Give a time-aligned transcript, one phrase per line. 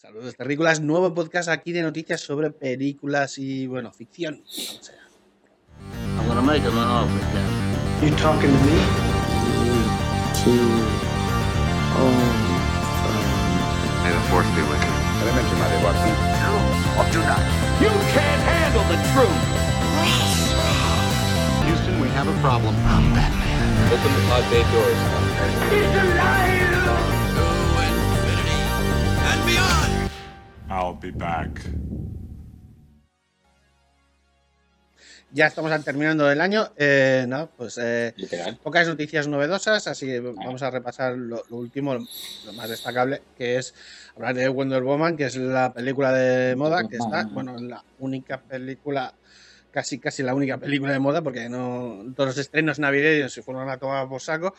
[0.00, 4.42] Saludos terrícolas, nuevo podcast aquí de noticias sobre películas y, bueno, ficción.
[4.42, 4.98] Vamos allá.
[6.16, 7.44] I'm gonna make him an offer, Captain.
[8.08, 8.80] You talking to me?
[14.00, 14.96] May the force be with you.
[17.84, 19.44] You can't handle the truth.
[21.66, 22.72] Houston, we have a problem.
[23.92, 24.96] Open the pod bay doors.
[30.70, 31.50] I'll be back.
[35.32, 36.70] Ya estamos terminando el año.
[36.76, 38.14] Eh, no, pues eh,
[38.62, 43.56] pocas noticias novedosas, así que vamos a repasar lo, lo último, lo, más destacable, que
[43.56, 43.74] es
[44.14, 48.40] hablar de Wonder Woman, que es la película de moda, que está, bueno, la única
[48.40, 49.14] película,
[49.70, 53.68] casi casi la única película de moda, porque no todos los estrenos navideños se fueron
[53.68, 54.54] a tomar por saco,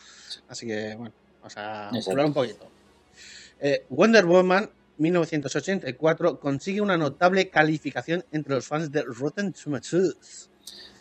[0.48, 2.70] así que bueno, vamos a hablar un poquito.
[3.60, 10.50] Eh, Wonder Woman 1984 consigue una notable calificación entre los fans de Rotten Tomatoes.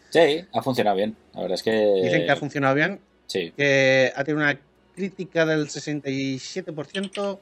[0.10, 1.16] Sí, ha funcionado bien.
[1.34, 1.72] La verdad es que.
[2.04, 4.60] Dicen que ha funcionado bien, Sí, que ha tenido una
[4.96, 7.40] crítica del 67%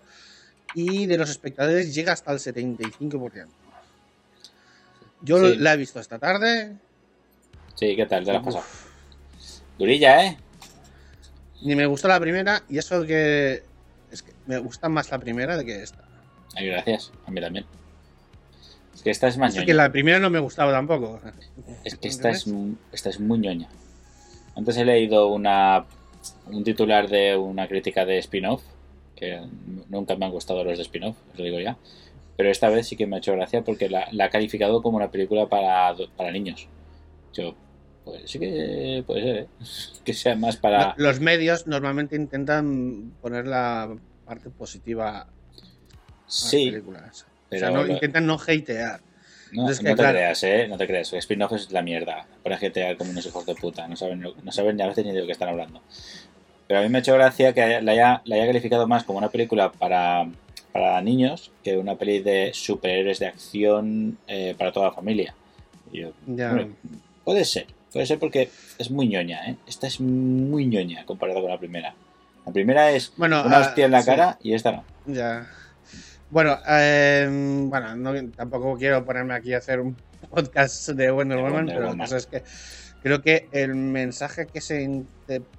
[0.76, 3.48] y de los espectadores llega hasta el 75%.
[5.22, 5.56] Yo Sí.
[5.58, 6.76] la he visto esta tarde,
[7.76, 8.24] sí, ¿qué tal?
[8.24, 8.64] ¿Te la has pasado?
[9.78, 10.38] Durilla, ¿eh?
[11.62, 13.64] ni me gustó la primera y eso que
[14.12, 16.04] es que me gusta más la primera de que esta.
[16.56, 17.12] Ay, gracias.
[17.26, 17.66] A mí también.
[18.94, 19.66] Es que esta es más ñoña.
[19.66, 21.22] que la primera no me gustaba tampoco.
[21.86, 22.46] Es que esta es,
[22.92, 23.70] esta es muy ñoña.
[24.56, 25.86] Antes he leído una,
[26.48, 28.62] un titular de una crítica de spin-off,
[29.16, 29.40] que
[29.88, 31.78] nunca me han gustado los de spin-off, os lo digo ya.
[32.36, 34.98] Pero esta vez sí que me ha hecho gracia porque la, la ha calificado como
[34.98, 36.68] una película para, para niños.
[37.34, 37.56] Yo,
[38.04, 39.48] pues sí que puede ser, ¿eh?
[40.04, 40.94] Que sea más para...
[40.98, 45.28] Los medios normalmente intentan poner la parte positiva
[46.30, 47.26] Sí, películas.
[47.50, 49.02] pero o sea, no, lo- intentan no hatear.
[49.52, 50.18] No, Entonces, no que, te claro.
[50.18, 50.68] creas, ¿eh?
[50.68, 51.12] No te creas.
[51.14, 52.26] Spin-off es la mierda.
[52.44, 53.88] Para GTA como unos hijos de puta.
[53.88, 55.82] No saben, no saben ni a veces ni de lo que están hablando.
[56.68, 59.18] Pero a mí me ha hecho gracia que la haya, la haya calificado más como
[59.18, 60.30] una película para,
[60.72, 65.34] para niños que una peli de superhéroes de acción eh, para toda la familia.
[65.92, 66.50] Y yo, Ya.
[66.52, 66.68] hombre,
[67.24, 67.66] puede ser.
[67.92, 69.56] Puede ser porque es muy ñoña, ¿eh?
[69.66, 71.96] Esta es muy ñoña comparada con la primera.
[72.46, 74.06] La primera es Bueno, una ah, hostia en la sí.
[74.06, 74.84] cara y esta no.
[75.08, 75.50] Ya.
[76.30, 77.28] Bueno, eh,
[77.68, 79.96] bueno no- tampoco quiero ponerme aquí a hacer un
[80.30, 82.16] podcast de Wonder De Woman, Wonder pero Woman.
[82.16, 82.44] es que
[83.02, 85.04] creo que el mensaje que se,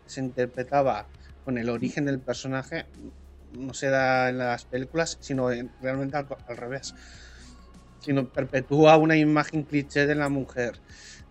[0.07, 1.07] se interpretaba
[1.45, 2.87] con el origen del personaje
[3.59, 6.95] no se da en las películas, sino en- realmente al, al revés.
[8.01, 10.75] Sino perpetúa una imagen cliché de la mujer.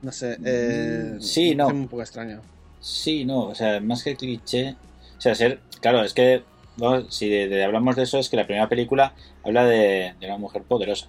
[0.01, 0.37] No sé.
[0.43, 1.63] Eh, Mm, sí, me no.
[1.65, 2.41] parece un poco extraño.
[2.81, 4.75] Sí, no, o sea, más que cliché.
[5.17, 5.59] O sea, ser.
[5.81, 6.43] Claro, es que.
[6.79, 9.13] Vamos, si de- de- hablamos de eso, es que la primera película
[9.43, 11.07] habla de, de una mujer poderosa.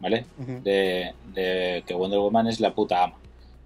[0.00, 0.24] ¿Vale?
[0.64, 3.16] De, de que Wonder Woman es la puta ama.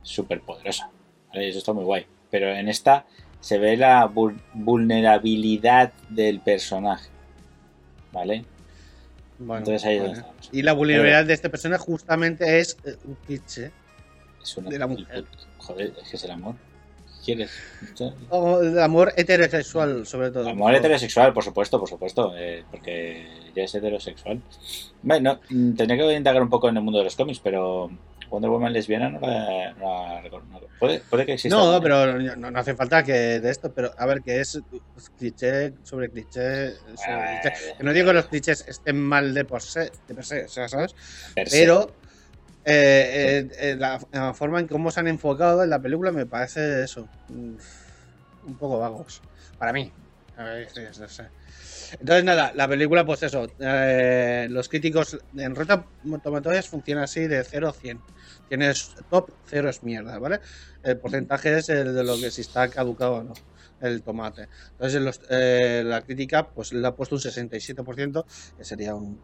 [0.03, 0.91] Súper poderosa.
[1.29, 1.47] ¿Vale?
[1.47, 2.07] Y eso está muy guay.
[2.31, 3.07] Pero en esta
[3.41, 7.09] se ve la vul- vulnerabilidad del personaje.
[8.13, 8.45] ¿Vale?
[9.39, 10.49] Bueno, Entonces ahí estamos.
[10.53, 13.71] Y la vulnerabilidad de este personaje justamente es eh, un cliché.
[14.43, 15.25] Es una- de la mujer.
[15.59, 16.55] Joder, es que es el amor.
[17.25, 17.51] ¿Quieres?
[18.29, 20.49] O el amor heterosexual, sobre todo.
[20.49, 24.43] Amor heterosexual, por supuesto, por supuesto, eh, porque ya es heterosexual.
[25.03, 27.91] Bueno, mm, tendría que indagar un poco en el mundo de los cómics, pero
[28.29, 30.23] Wonder Woman lesbiana no la, no la.
[30.29, 31.57] No- puede, puede que exista.
[31.57, 34.61] No, pero no, no hace falta que de esto, pero a ver, que es
[35.17, 36.73] cliché sobre cliché.
[36.73, 37.55] sobre cliché.
[37.81, 40.95] No digo que los clichés estén mal de por se, de per se, ¿sabes?
[41.35, 41.59] per se.
[41.61, 41.91] Pero
[42.65, 46.27] eh, eh, eh, la, la forma en cómo se han enfocado en la película me
[46.27, 47.09] parece eso.
[47.29, 47.57] mm,
[48.43, 49.23] Un poco vagos.
[49.59, 49.93] Para mí.
[52.01, 53.47] Entonces, nada, la película, pues eso.
[53.57, 55.85] los críticos en Rotten
[56.23, 58.05] Tomatoes funciona así de 0 a 100.
[58.49, 60.41] Tienes top, 0 es mierda, ¿vale?
[60.83, 63.33] El porcentaje es el de lo que si está caducado o no,
[63.81, 64.49] el tomate.
[64.73, 68.27] Entonces, los- eh, la crítica, pues le ha puesto un 67%,
[68.57, 69.23] que sería un,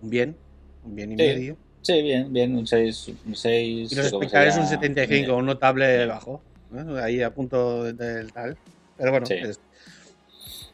[0.00, 0.38] un bien,
[0.82, 1.22] un bien y Sí.
[1.22, 1.58] medio.
[1.82, 3.10] Sí, bien, bien, un 6.
[3.26, 6.40] Un 6 Y los espectadores un 75, un notable bajo.
[6.70, 6.96] ¿no?
[6.96, 8.56] Ahí a punto de- del tal.
[8.96, 9.34] Pero bueno, Sí.
[9.34, 9.60] es-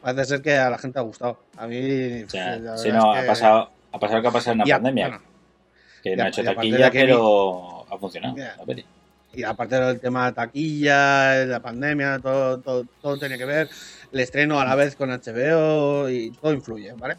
[0.01, 1.39] parece ser que a la gente ha gustado.
[1.57, 2.23] A mí.
[2.23, 5.07] O sea, sí, no, es ha pasado, ha pasado que ha pasado en la pandemia,
[5.09, 5.23] bueno,
[6.03, 8.37] que no ha hecho taquilla, pero ha funcionado.
[8.37, 8.55] Ya.
[8.57, 8.85] la peli.
[9.33, 13.69] Y aparte del tema de taquilla, la pandemia, todo, todo, todo tiene que ver.
[14.11, 17.15] El estreno a la vez con HBO y todo influye, ¿vale?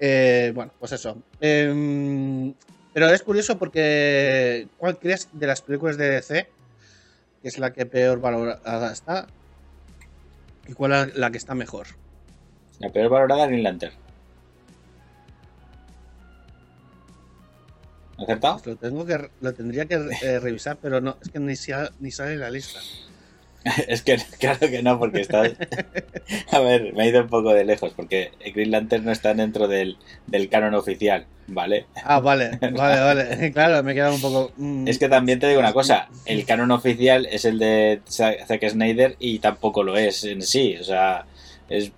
[0.00, 1.16] Eh, bueno, pues eso.
[1.40, 2.52] Em,
[2.94, 6.48] pero es curioso porque, ¿cuál crees de las películas de DC,
[7.42, 9.26] que es la que peor valorada está,
[10.68, 11.88] y cuál es la que está mejor?
[12.78, 13.92] La peor valorada, Green Lantern.
[18.16, 18.60] ¿Acertado?
[18.62, 21.54] Pues lo, tengo que, lo tendría que eh, revisar, pero no, es que ni,
[21.98, 22.78] ni sale la lista.
[23.88, 25.52] Es que claro que no, porque estás.
[26.52, 29.68] A ver, me he ido un poco de lejos, porque Green Lantern no está dentro
[29.68, 29.96] del,
[30.26, 31.86] del canon oficial, ¿vale?
[32.04, 33.52] Ah, vale, vale, vale.
[33.52, 34.52] Claro, me he quedado un poco.
[34.56, 38.46] mm, Es que también te digo una cosa, el canon oficial es el de Za-
[38.46, 41.26] Zack Snyder y tampoco lo es en sí, o sea,
[41.68, 41.92] es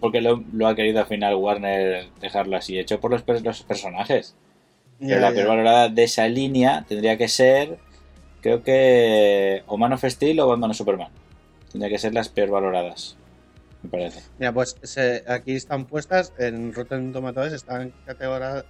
[0.00, 4.34] porque lo, lo ha querido al final Warner dejarlo así, hecho por los, los personajes.
[5.00, 5.34] ya, Pero la ya.
[5.34, 7.78] peor valorada de esa línea tendría que ser,
[8.42, 11.08] creo que, o Man of Steel o Batman o Superman.
[11.70, 13.16] Tendría que ser las peor valoradas,
[13.82, 14.22] me parece.
[14.38, 18.64] Mira, pues se- aquí están puestas, en Rotten Tomatoes están categorizadas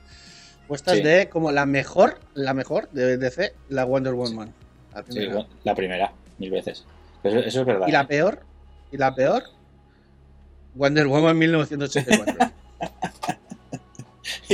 [0.69, 1.03] puestas Sí.
[1.03, 4.55] de como la mejor, la mejor de DC, la Wonder Woman.
[4.95, 5.47] La Sí, primera.
[5.65, 6.85] la primera, mil veces.
[7.25, 7.87] Eso es verdad.
[7.89, 8.07] y la ¿eh?
[8.07, 8.41] peor,
[8.93, 9.43] y la peor,
[10.75, 12.35] Wonder Woman 1984.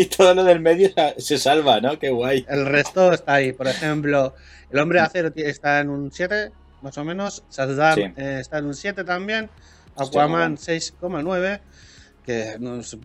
[0.01, 1.99] Y todo lo del medio se salva, ¿no?
[1.99, 2.47] Qué guay.
[2.49, 3.53] El resto está ahí.
[3.53, 4.35] Por ejemplo,
[4.71, 6.53] El Hombre de Acero ti- está en un 7,
[6.83, 7.43] más o menos.
[7.51, 8.03] Shazam Sí.
[8.17, 9.51] eh, está en un 7 también.
[9.97, 11.61] Aquaman muy 6,9.
[12.25, 12.97] Que no es,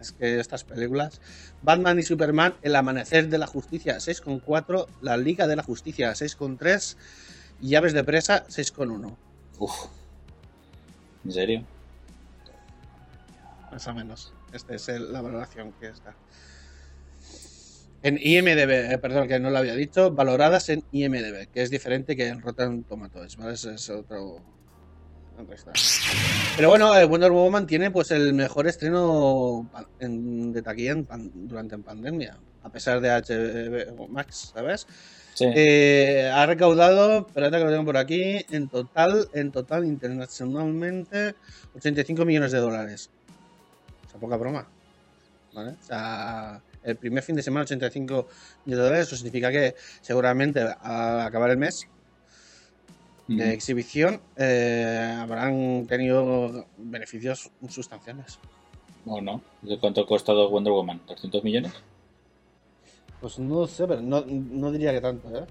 [0.00, 1.20] es que estas películas.
[1.62, 4.86] Batman y Superman, El Amanecer de la Justicia 6,4.
[5.00, 6.96] La Liga de la Justicia 6,3.
[7.62, 9.16] Y Llaves de Presa 6,1.
[9.60, 9.72] Uf.
[11.24, 11.64] ¿En serio?
[13.70, 14.32] Más o menos.
[14.54, 16.14] Esta es el- la valoración que está.
[18.02, 22.14] En IMDB, eh, perdón, que no lo había dicho, valoradas en IMDB, que es diferente
[22.16, 23.54] que en Rotten Tomatoes, ¿vale?
[23.54, 24.42] Ese es otro.
[26.56, 29.68] Pero bueno, eh, Wonder Woman tiene pues el mejor estreno
[29.98, 34.86] en- de taquilla en pan- durante en pandemia, a pesar de HBO Max, ¿sabes?
[35.34, 35.46] Sí.
[35.52, 41.34] Eh, ha recaudado, espérate que lo tengo por aquí, en total, en total internacionalmente
[41.74, 43.10] 85 millones de dólares.
[44.14, 44.66] Sea, poca broma.
[45.52, 45.70] ¿Vale?
[45.70, 48.28] O sea, el primer fin de semana 85
[48.64, 51.86] millones de dólares, eso significa que seguramente al acabar el mes
[53.26, 53.50] de Mm.
[53.50, 58.38] exhibición eh, habrán tenido beneficios sustanciales.
[59.06, 59.40] ¿O no?
[59.62, 61.00] ¿De cuánto ha costado Wonder Woman?
[61.06, 61.72] ¿200 millones?
[63.20, 65.46] Pues no sé, pero no, no diría que tanto, ¿eh?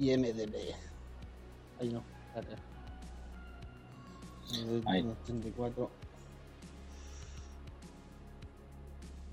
[0.00, 0.74] IMDB.
[1.80, 2.02] Ahí no,
[2.34, 2.62] espérate.
[4.86, 5.06] Ahí.
[5.24, 5.90] 84.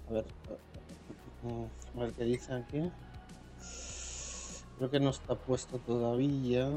[0.10, 0.26] A ver,
[1.48, 2.90] eh, a ver qué dice aquí.
[4.78, 6.68] Creo que no está puesto todavía.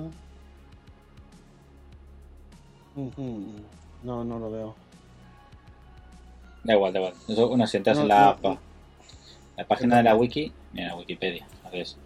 [4.02, 4.74] No, no lo veo.
[6.64, 7.14] Da igual, da igual.
[7.28, 8.58] Eso, bueno, si entras No, en la, no, pa- no.
[9.56, 11.46] la página de la wiki, mira, Wikipedia.
[11.64, 11.96] Haces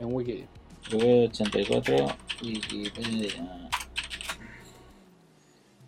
[0.00, 0.46] En Wiki.
[0.92, 1.96] 84
[2.42, 3.68] Wikipedia.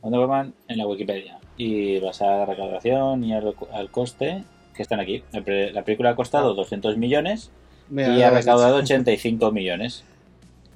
[0.00, 1.38] Wonder Woman en la Wikipedia.
[1.56, 4.44] Y vas a la recaudación y al, al coste
[4.78, 5.22] que están aquí.
[5.32, 7.50] La, película ha costado 200 millones
[7.90, 8.94] Mira, y ha recaudado dicho.
[8.94, 10.04] 85 millones.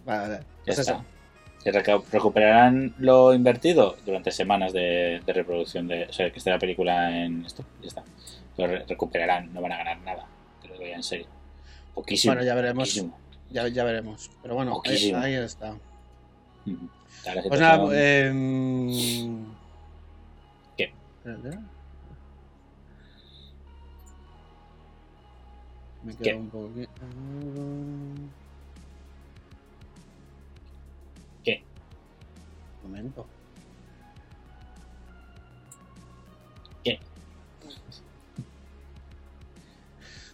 [0.05, 0.35] Vale, vale.
[0.41, 1.05] Ya Pues está.
[1.63, 6.05] Se recuperarán lo invertido durante semanas de, de reproducción de.
[6.07, 7.65] O sea, que esté la película en esto.
[7.81, 8.03] Ya está.
[8.59, 10.27] Lo re- recuperarán, no van a ganar nada.
[10.61, 11.27] Te lo digo ya en serio.
[11.95, 12.35] Poquísimo.
[12.35, 13.05] Bueno, ya veremos.
[13.51, 14.31] Ya, ya veremos.
[14.43, 15.77] Pero bueno, ahí, ahí está.
[17.49, 18.33] Pues nada, eh,
[20.77, 20.93] ¿Qué?
[21.25, 21.59] espérate.
[26.05, 26.35] Me quedo ¿Qué?
[26.35, 26.89] un poco aquí.
[31.45, 31.63] ¿Qué?
[32.85, 33.27] Un momento.
[36.83, 36.99] ¿Qué?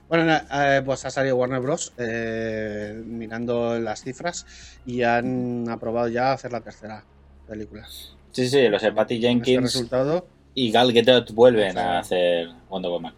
[0.08, 1.92] Bueno, eh, pues ha salido Warner Bros.
[1.98, 4.46] eh, mirando las cifras
[4.86, 7.04] y han aprobado ya hacer la tercera
[7.46, 7.86] película.
[8.32, 8.92] Sí, sí, lo sé.
[8.92, 13.14] Patty este Jenkins resultado, y Gal Gadot vuelven a hacer Wonder Woman.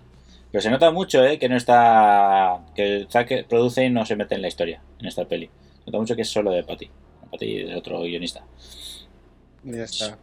[0.53, 1.39] Pero se nota mucho, ¿eh?
[1.39, 2.61] Que no está.
[2.75, 5.47] Que Zack produce y no se mete en la historia en esta peli.
[5.79, 6.91] Se nota mucho que es solo de Patty.
[7.31, 8.45] Patty es otro guionista.
[9.63, 10.19] ya está.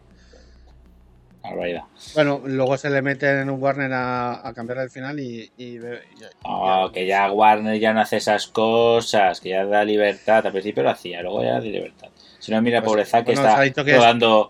[1.41, 1.83] Barbaridad.
[2.13, 5.49] Bueno, luego se le meten en Warner a, a cambiar el final y.
[5.55, 9.65] y, ve- y- y- Oh, que ya Warner ya no hace esas cosas, que ya
[9.65, 10.45] da libertad.
[10.45, 12.09] Al principio lo hacía, luego ya da libertad.
[12.47, 13.73] Si no, mira, Pues, pobre Zack que bueno, está es-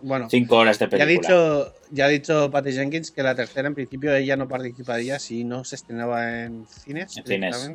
[0.04, 1.28] bueno, 5 horas de Ya ha película.
[1.30, 5.44] dicho, ya ha dicho Patty Jenkins que la tercera en principio ella no participaría si
[5.44, 7.18] no se estrenaba en cines.
[7.18, 7.70] En cines.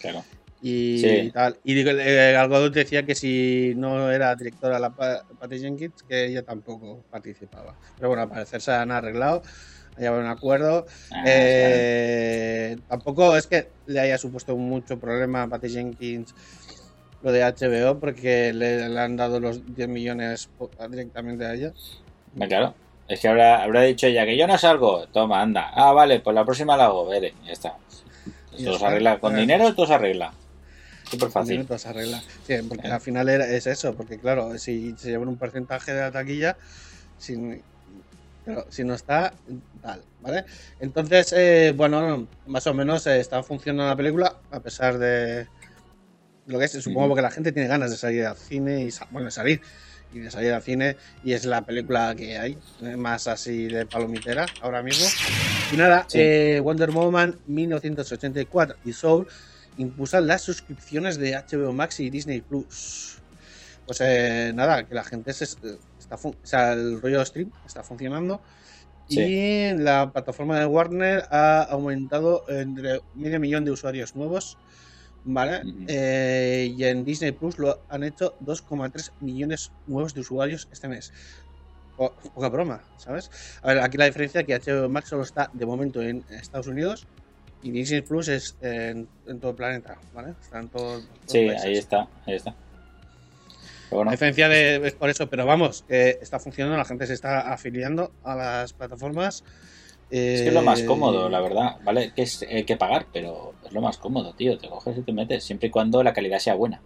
[0.00, 0.24] Claro.
[0.62, 1.30] Y Sí.
[1.34, 1.56] tal.
[1.64, 6.04] Y digo, eh, Gal Gadot decía que si no era directora la Pa- Patty Jenkins,
[6.08, 7.74] que ella tampoco participaba.
[7.96, 9.42] Pero bueno, al parecer se han arreglado,
[9.96, 10.86] ha llegado a un acuerdo.
[11.10, 16.32] Ah, Eh, tampoco es que le haya supuesto mucho problema a Patty Jenkins
[17.22, 20.48] lo de HBO, porque le, le han dado los 10 millones
[20.90, 21.72] directamente a ella.
[22.48, 22.74] claro.
[23.08, 25.06] Es que habrá, habrá dicho ella que yo no salgo.
[25.08, 25.70] Toma, anda.
[25.74, 27.06] Ah, vale, pues la próxima la hago.
[27.06, 27.74] Vale, ya está.
[28.58, 29.18] Ya se arregla.
[29.18, 30.30] Con dinero todo se arregla.
[31.04, 31.50] Súper con fácil.
[31.52, 32.22] dinero todo se arregla.
[32.46, 32.90] Sí, porque Eh.
[32.92, 36.58] al final era- es eso, porque claro, si se llevan un porcentaje de la taquilla,
[37.16, 37.62] si,
[38.44, 39.32] claro, si no está,
[39.80, 40.44] tal, ¿vale?
[40.78, 45.46] Entonces, eh, bueno, más o menos eh, está funcionando la película, a pesar de
[46.48, 49.26] lo que es, supongo que la gente tiene ganas de salir al cine y, bueno,
[49.26, 49.60] de salir
[50.12, 53.84] y de salir al cine y es la película que hay, eh, más así de
[53.86, 55.06] palomitera ahora mismo.
[55.72, 56.18] Y nada, Sí.
[56.20, 59.26] eh, Wonder Woman 1984 y Soul
[59.76, 63.18] impulsan las suscripciones de HBO Max y Disney Plus.
[63.86, 67.82] Pues eh, nada, que la gente se, está, fun- o sea, el rollo stream está
[67.82, 68.40] funcionando
[69.08, 69.20] Sí.
[69.20, 74.58] y la plataforma de Warner ha aumentado entre medio millón de usuarios nuevos,
[75.24, 75.60] ¿vale?
[75.64, 75.84] Ujú.
[75.88, 81.12] Eh, y en Disney Plus lo han hecho 2,3 millones nuevos de usuarios este mes.
[81.96, 83.30] Po- poca broma, ¿sabes?
[83.62, 86.68] A ver, aquí la diferencia es que HBO Max solo está de momento en Estados
[86.68, 87.08] Unidos
[87.60, 90.34] y Disney Plus es en, en todo el planeta, ¿vale?
[90.40, 91.64] Está en todos los Sí, países.
[91.64, 92.54] ahí está, ahí está.
[93.90, 97.52] Bueno, La diferencia de, es por eso, pero vamos, está funcionando, la gente se está
[97.52, 99.42] afiliando a las plataformas.
[100.10, 101.76] Es que es lo más eh, cómodo, la verdad.
[101.84, 104.58] Vale, que es, hay que pagar, pero es lo más cómodo, tío.
[104.58, 106.80] Te coges y te metes, siempre y cuando la calidad sea buena.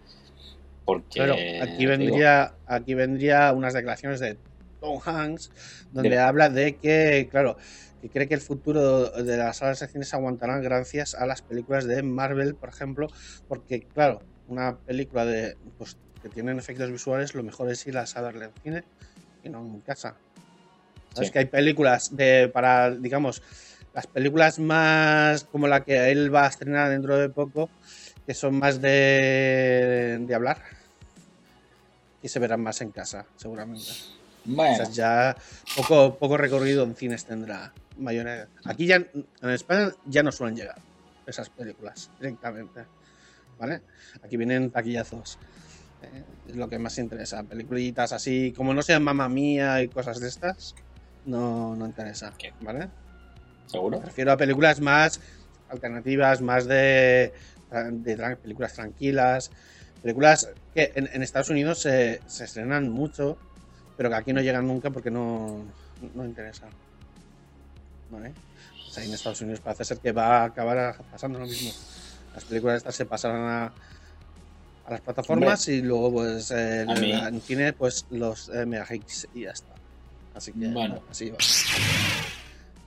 [0.84, 1.60] Porque.
[1.62, 4.36] Aquí vendría, aquí vendría unas declaraciones de
[4.80, 5.50] Tom Hanks,
[5.92, 7.56] donde habla de que, claro,
[8.00, 11.40] que cree que el futuro de las salas de cine se aguantarán gracias a las
[11.40, 13.06] películas de Marvel, por ejemplo,
[13.46, 18.04] porque, claro, una película de pues, que tienen efectos visuales, lo mejor es ir a
[18.20, 18.84] verla en cine
[19.44, 20.16] y no en casa.
[21.14, 21.30] Sí.
[21.30, 23.42] que hay películas de para, digamos,
[23.94, 27.68] las películas más como la que él va a estrenar dentro de poco,
[28.26, 30.62] que son más de, de hablar,
[32.22, 33.90] y se verán más en casa, seguramente.
[34.44, 35.36] Bueno, O sea, ya
[35.76, 38.48] poco, poco recorrido en cines tendrá mayoría.
[38.64, 40.80] Aquí ya en España ya no suelen llegar
[41.26, 42.84] esas películas directamente.
[43.58, 43.82] ¿Vale?
[44.24, 45.38] Aquí vienen taquillazos.
[46.02, 47.44] Eh, es lo que más interesa.
[47.44, 50.74] Peliculitas así, como no sean mamá mía y cosas de estas,
[51.26, 52.32] no, no interesa.
[52.38, 52.52] ¿Qué?
[52.60, 52.88] ¿Vale?
[53.66, 54.00] ¿seguro?
[54.00, 55.20] Me refiero a películas más
[55.68, 57.32] alternativas, más de,
[58.42, 59.50] películas tranquilas,
[60.02, 63.38] películas que en, en Estados Unidos se, se estrenan mucho,
[63.96, 65.64] pero que aquí no llegan nunca porque no,
[66.14, 66.66] no interesa.
[68.10, 68.32] ¿Vale?
[68.86, 71.70] O sea, en Estados Unidos parece ser que va a acabar pasando lo mismo.
[72.34, 73.72] Las películas estas se pasarán a,
[74.84, 79.42] a las plataformas y luego pues eh, en cine pues los eh, mega hits y
[79.42, 79.71] ya está.
[80.34, 81.02] Así que Bueno.
[81.10, 81.36] así va.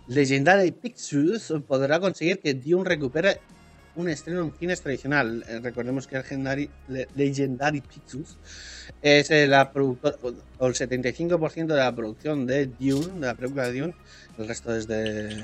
[0.08, 3.40] Legendary Pictures podrá conseguir que Dune recupere
[3.96, 5.44] un estreno en cines tradicional.
[5.48, 8.38] Eh, recordemos que Legendary, Le- Legendary Pictures
[9.02, 10.18] es eh, la productora,
[10.60, 13.96] o el 75% de la producción de Dune, de la película de Dune.
[14.38, 15.44] El resto es de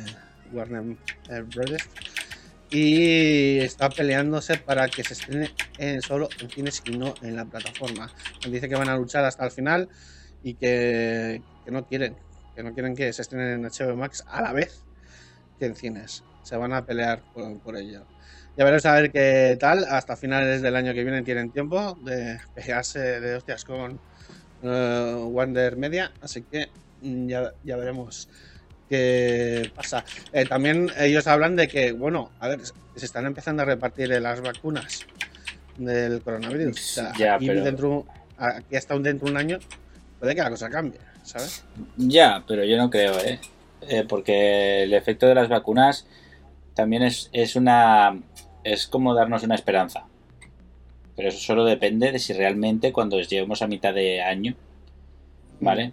[0.51, 0.97] Warner
[1.29, 1.85] eh, Brothers.
[2.69, 7.45] Y está peleándose para que se estrene en- solo en cines y no en la
[7.45, 8.11] plataforma.
[8.49, 9.89] Dice que van a luchar hasta el final
[10.43, 12.15] y que, que no quieren
[12.55, 14.83] que no quieren que se estrenen en HBO Max a la vez
[15.59, 16.23] que en cines.
[16.43, 18.03] Se van a pelear por, por ello.
[18.57, 19.85] Ya veremos a ver qué tal.
[19.85, 23.99] Hasta finales del año que viene tienen tiempo de pegarse de hostias con
[24.63, 26.11] eh, Wonder Media.
[26.21, 26.67] Así que
[27.01, 28.27] mm, ya, ya veremos
[28.89, 30.03] qué pasa.
[30.33, 32.59] Eh, también ellos hablan de que, bueno, a ver,
[32.95, 35.05] se están empezando a repartir las vacunas
[35.77, 36.75] del coronavirus.
[36.77, 38.05] O sea, Ya, aquí, pero- dentro,
[38.37, 39.59] aquí hasta un dentro de un año
[40.21, 41.65] puede que la cosa cambie, ¿sabes?
[41.97, 43.39] Ya, pero yo no creo, ¿eh?
[43.81, 46.07] Eh, porque el efecto de las vacunas
[46.75, 48.19] también es, es una.
[48.63, 50.05] Es como darnos una esperanza.
[51.15, 54.55] Pero eso solo depende de si realmente cuando lleguemos a mitad de año,
[55.59, 55.91] ¿vale?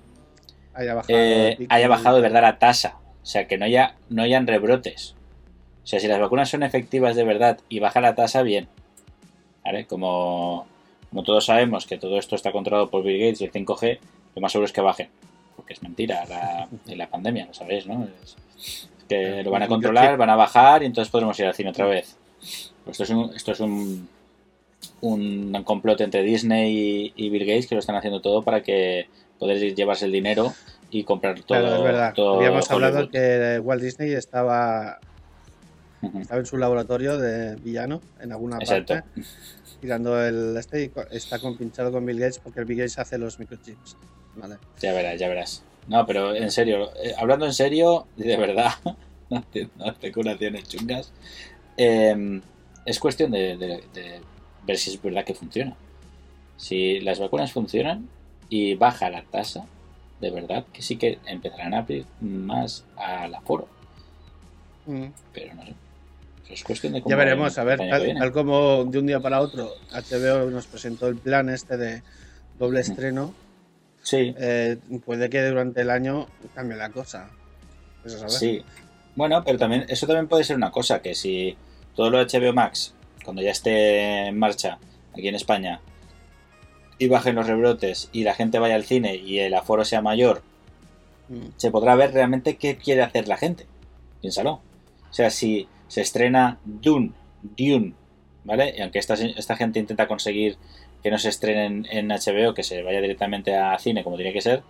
[0.74, 2.98] haya bajado, Eh, haya bajado de verdad la tasa.
[3.22, 5.14] O sea, que no haya no hayan rebrotes.
[5.82, 8.68] O sea, si las vacunas son efectivas de verdad y baja la tasa, bien.
[9.64, 9.86] ¿Vale?
[9.86, 10.66] Como,
[11.08, 13.98] como todos sabemos que todo esto está controlado por Bill Gates y el 5G,
[14.34, 15.10] lo más seguro es que baje.
[15.56, 18.06] Porque es mentira la, la pandemia, lo sabéis, ¿no?
[18.22, 21.70] Es- que lo van a controlar, van a bajar y entonces podremos ir al cine
[21.70, 22.16] otra vez.
[22.84, 24.06] Pues esto es un, esto es un,
[25.00, 29.08] un complot entre Disney y, y Bill Gates que lo están haciendo todo para que
[29.38, 30.52] poder llevarse el dinero
[30.90, 31.58] y comprar todo.
[31.58, 32.12] Claro, es verdad.
[32.14, 34.98] todo Habíamos hablado que Walt Disney estaba,
[36.20, 38.94] estaba en su laboratorio de villano en alguna Exacto.
[38.94, 39.08] parte,
[39.80, 43.38] tirando el este y está compinchado con Bill Gates porque el Bill Gates hace los
[43.38, 43.96] microchips.
[44.36, 44.56] Vale.
[44.80, 45.62] Ya verás, ya verás.
[45.88, 48.72] No, pero en serio, eh, hablando en serio, de verdad,
[49.30, 49.44] no
[49.86, 51.12] especulaciones chungas,
[51.76, 52.40] eh,
[52.84, 54.20] es cuestión de, de- de
[54.66, 55.74] ver si es verdad que funciona.
[56.56, 58.08] Si las vacunas funcionan
[58.48, 59.64] y baja la tasa,
[60.20, 63.68] de verdad que sí que empezarán a abrir más al aforo,
[64.86, 65.06] Mm.
[65.34, 65.74] pero no sé.
[66.50, 69.70] Es cuestión de cómo Ya veremos, a ver, tal, como de un día para otro
[69.92, 72.02] HBO nos presentó el plan este de
[72.58, 73.34] doble estreno,
[74.02, 77.28] Sí, eh, puede que durante el año cambie la cosa.
[78.04, 78.34] Eso sabes.
[78.34, 78.62] sí.
[79.16, 81.56] Bueno, pero también eso también puede ser una cosa, que si
[81.94, 84.78] todo lo de HBO Max, cuando ya esté en marcha
[85.12, 85.80] aquí en España,
[86.98, 90.42] y bajen los rebrotes y la gente vaya al cine y el aforo sea mayor,
[91.28, 91.48] Mm.
[91.58, 93.66] se podrá ver realmente qué quiere hacer la gente.
[94.22, 94.52] Piénsalo.
[95.10, 97.94] O sea, si se estrena Dune, Dune,
[98.44, 98.74] ¿vale?
[98.76, 100.56] Y aunque esta, esta gente intenta conseguir
[101.02, 104.40] que no se estrenen en HBO, que se vaya directamente a cine como tiene que
[104.40, 104.62] ser,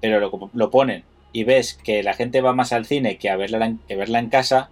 [0.00, 3.36] pero lo, lo ponen y ves que la gente va más al cine que a
[3.36, 4.70] verla en, que verla en casa,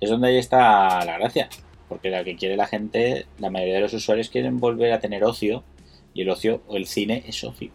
[0.00, 1.48] es donde ahí está la gracia.
[1.88, 5.24] Porque la que quiere la gente, la mayoría de los usuarios quieren volver a tener
[5.24, 5.64] ocio,
[6.12, 7.70] y el ocio o el cine es ocio.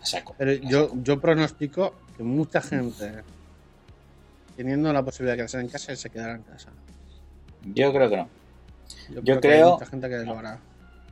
[0.00, 0.34] A saco.
[0.38, 0.98] Pero a yo, saco.
[1.02, 3.22] yo pronostico que mucha gente,
[4.56, 6.70] teniendo la posibilidad de quedarse en casa, se quedará en casa.
[7.74, 8.28] Yo creo que no.
[9.10, 10.60] Yo, creo- que hay mucha gente que lo hará.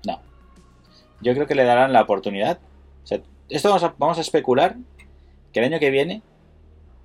[0.06, 0.20] No.
[1.20, 2.58] Yo creo que le darán la oportunidad.
[3.04, 4.76] O sea, esto vamos a, vamos a especular
[5.52, 6.22] que el año que viene,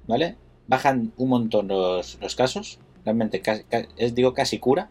[0.07, 0.35] ¿vale?
[0.67, 2.79] Bajan un montón los, los casos.
[3.05, 3.41] Realmente,
[3.97, 4.89] es, digo, casi cura.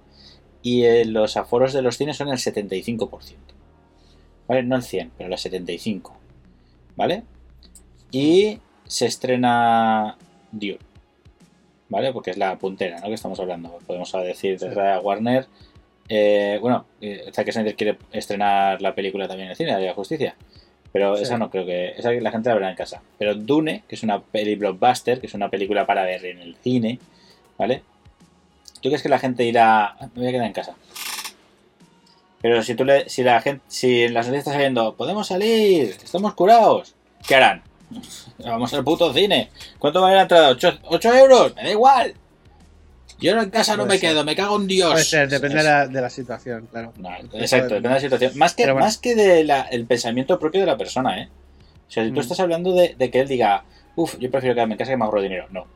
[0.62, 3.08] Y eh, los aforos de los cines son el 75%.
[4.48, 4.62] ¿Vale?
[4.62, 6.16] No el 100, pero el 75.
[6.96, 7.24] ¿Vale?
[8.10, 10.16] Y se estrena
[10.52, 10.78] Dune.
[11.88, 12.12] ¿Vale?
[12.12, 13.06] Porque es la puntera, ¿no?
[13.08, 13.78] Que estamos hablando.
[13.86, 14.66] Podemos decir Sí.
[14.68, 15.46] de Warner.
[16.08, 19.90] Eh, bueno, eh, Zack Snyder quiere estrenar la película también en el cine, la Liga
[19.90, 20.34] de Justicia.
[20.92, 21.22] Pero Sí.
[21.24, 21.88] esa no creo que.
[21.96, 23.02] Esa la gente la verá en casa.
[23.18, 26.56] Pero Dune, que es una peli blockbuster, que es una película para ver en el
[26.56, 26.98] cine,
[27.58, 27.82] ¿vale?
[28.80, 29.86] ¿Tú crees que la gente irá.
[29.86, 30.74] "Ah, Me voy a quedar en casa.
[32.42, 35.96] Pero si tú le, si la gente, si en las noticias está saliendo, podemos salir,
[36.02, 36.94] estamos curados,
[37.26, 37.62] ¿qué harán?
[38.44, 39.50] Vamos al puto cine.
[39.78, 40.52] ¿Cuánto vale la entrada?
[40.52, 41.54] ¿8, euros?
[41.56, 42.14] Me da igual.
[43.18, 44.10] Yo en casa no me ser.
[44.10, 44.92] quedo, me cago en Dios.
[44.92, 46.92] Puede ser, depende de la, de la situación, claro.
[46.98, 47.08] no,
[47.40, 48.32] exacto, depende de la situación.
[48.36, 48.80] Más que, bueno.
[48.80, 51.28] más que del pensamiento propio de la persona, ¿eh?
[51.88, 52.20] O sea, si tú Mm.
[52.20, 55.04] estás hablando de, de que él diga, uff, yo prefiero quedarme en casa que me
[55.04, 55.46] ahorro dinero.
[55.50, 55.66] No.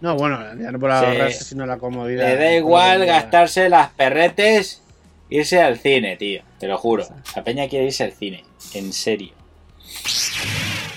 [0.00, 2.26] No, bueno, ya no por ahorrarse, sino la comodidad.
[2.26, 4.80] Le da igual gastarse las perretes,
[5.28, 6.42] irse al cine, tío.
[6.58, 7.06] Te lo juro.
[7.36, 8.44] La peña quiere irse al cine.
[8.72, 9.34] En serio.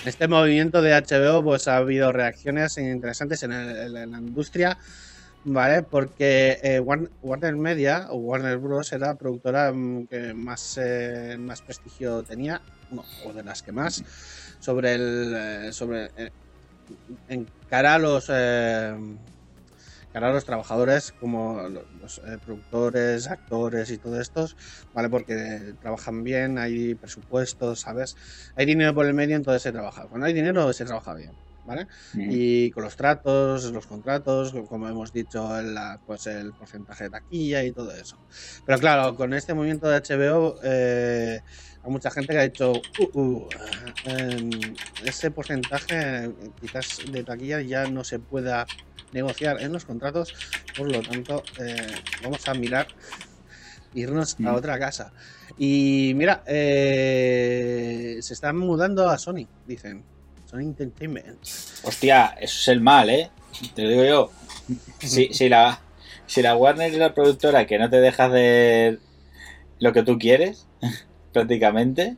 [0.05, 4.77] Este movimiento de HBO, pues ha habido reacciones interesantes en, en la industria,
[5.45, 5.83] ¿vale?
[5.83, 8.91] Porque eh, Warn- Warner Media o Warner Bros.
[8.91, 12.61] era la productora mm, que más, eh, más prestigio tenía,
[12.91, 14.03] no, o de las que más,
[14.59, 15.33] sobre el.
[15.35, 16.31] eh, sobre eh,
[17.29, 18.29] encarar a los.
[20.13, 24.55] Eh, encarar a los trabajadores como lo- los eh, productores, actores y todo estos,
[24.91, 25.09] ¿vale?
[25.09, 28.15] Porque trabajan bien, hay presupuestos, ¿sabes?
[28.55, 30.07] hay dinero por el medio, entonces se trabaja.
[30.07, 31.87] Cuando hay dinero, se trabaja bien, ¿vale?
[32.25, 37.63] Y con los tratos, los contratos, como hemos dicho, el, pues el porcentaje de taquilla
[37.63, 38.21] y todo eso.
[38.65, 41.41] Pero claro, con este movimiento de HBO, eh,
[41.81, 43.51] hay mucha gente que ha dicho, "Uh, uh,
[44.03, 48.71] em, ese porcentaje eh, quizás de taquilla ya no se pueda
[49.13, 50.33] negociar en los contratos,
[50.77, 51.75] por lo tanto, eh,
[52.23, 52.87] vamos a mirar
[53.93, 54.55] irnos a Mm.
[54.55, 55.13] otra casa.
[55.57, 60.03] Y mira, eh, se están mudando a Sony, dicen.
[60.45, 61.39] Sony Entertainment.
[61.83, 63.29] Hostia, eso es el mal, ¿eh?
[63.75, 64.31] Te lo digo yo.
[64.99, 65.79] Si, si, la,
[66.27, 68.99] si la Warner es la productora que no te deja hacer
[69.79, 70.67] lo que tú quieres,
[71.33, 72.17] prácticamente,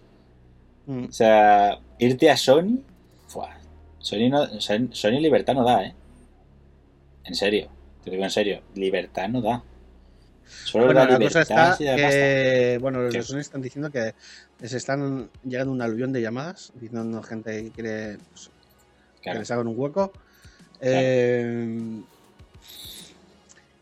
[0.88, 1.06] Mm.
[1.06, 2.78] o sea, irte a Sony,
[3.28, 3.58] ¡fua!
[3.98, 5.96] Sony, no, Sony Sony libertad no da, ¿eh?
[7.26, 7.70] En serio,
[8.04, 9.64] te digo en serio, libertad no da.
[10.46, 14.14] Solo Bueno, la cosa está que, bueno, los de Sony están diciendo que
[14.60, 18.52] les están llegando un aluvión de llamadas, diciendo gente que quiere pues,
[19.22, 20.14] que les hagan un hueco.
[20.82, 22.02] Eh,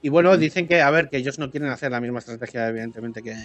[0.01, 3.21] y bueno, dicen que, a ver, que ellos no quieren hacer la misma estrategia, evidentemente,
[3.21, 3.35] que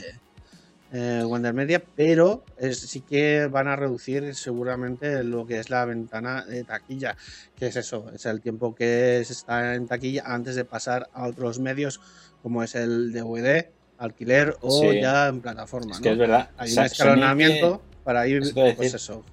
[0.93, 5.85] eh, Wonder Media, pero es- sí que van a reducir seguramente lo que es la
[5.85, 7.17] ventana de taquilla,
[7.57, 11.27] que es eso, es el tiempo que se está en taquilla antes de pasar a
[11.27, 12.01] otros medios,
[12.43, 15.01] como es el DVD, alquiler o Sí.
[15.01, 15.93] ya en plataforma.
[15.93, 16.03] Es ¿no?
[16.03, 16.51] que es verdad.
[16.57, 18.97] Hay un escalonamiento para ir, eso pues decir.
[18.97, 19.25] eso,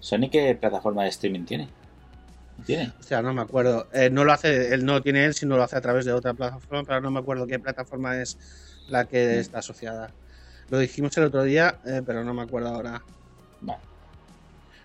[0.00, 1.68] ¿Sony qué plataforma de streaming tiene?
[2.58, 2.92] ¿No ¿Tiene?
[3.00, 3.88] O sea, no me acuerdo.
[3.92, 6.12] Eh, no lo hace, él no lo tiene él, sino lo hace a través de
[6.12, 8.38] otra plataforma, pero no me acuerdo qué plataforma es
[8.88, 10.10] la que está asociada.
[10.68, 13.04] Lo dijimos el otro día, eh, pero no me acuerdo ahora.
[13.60, 13.80] Vale.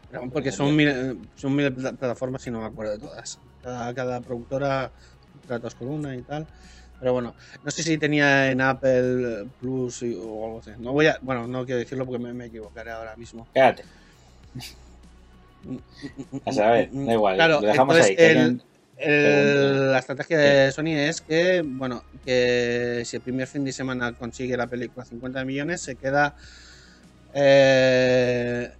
[0.10, 3.39] Pero porque son mil, son mil pla- plataformas y no me acuerdo de todas.
[3.62, 4.92] Cada, cada productora
[5.46, 6.48] tratos con una y tal.
[7.00, 10.72] Pero bueno, no sé si tenía en Apple Plus y- o algo así.
[10.80, 13.48] No voy a, bueno, no quiero decirlo porque me, me equivocaré ahora mismo.
[13.54, 13.84] Cállate.
[16.46, 18.26] A saber, da igual, Claro, lo dejamos entonces ahí.
[18.38, 18.63] el-
[19.00, 24.14] el- la estrategia de Sony es que, bueno, que si el primer fin de semana
[24.14, 26.36] consigue la película 50 millones, se queda.
[27.34, 28.72] eh,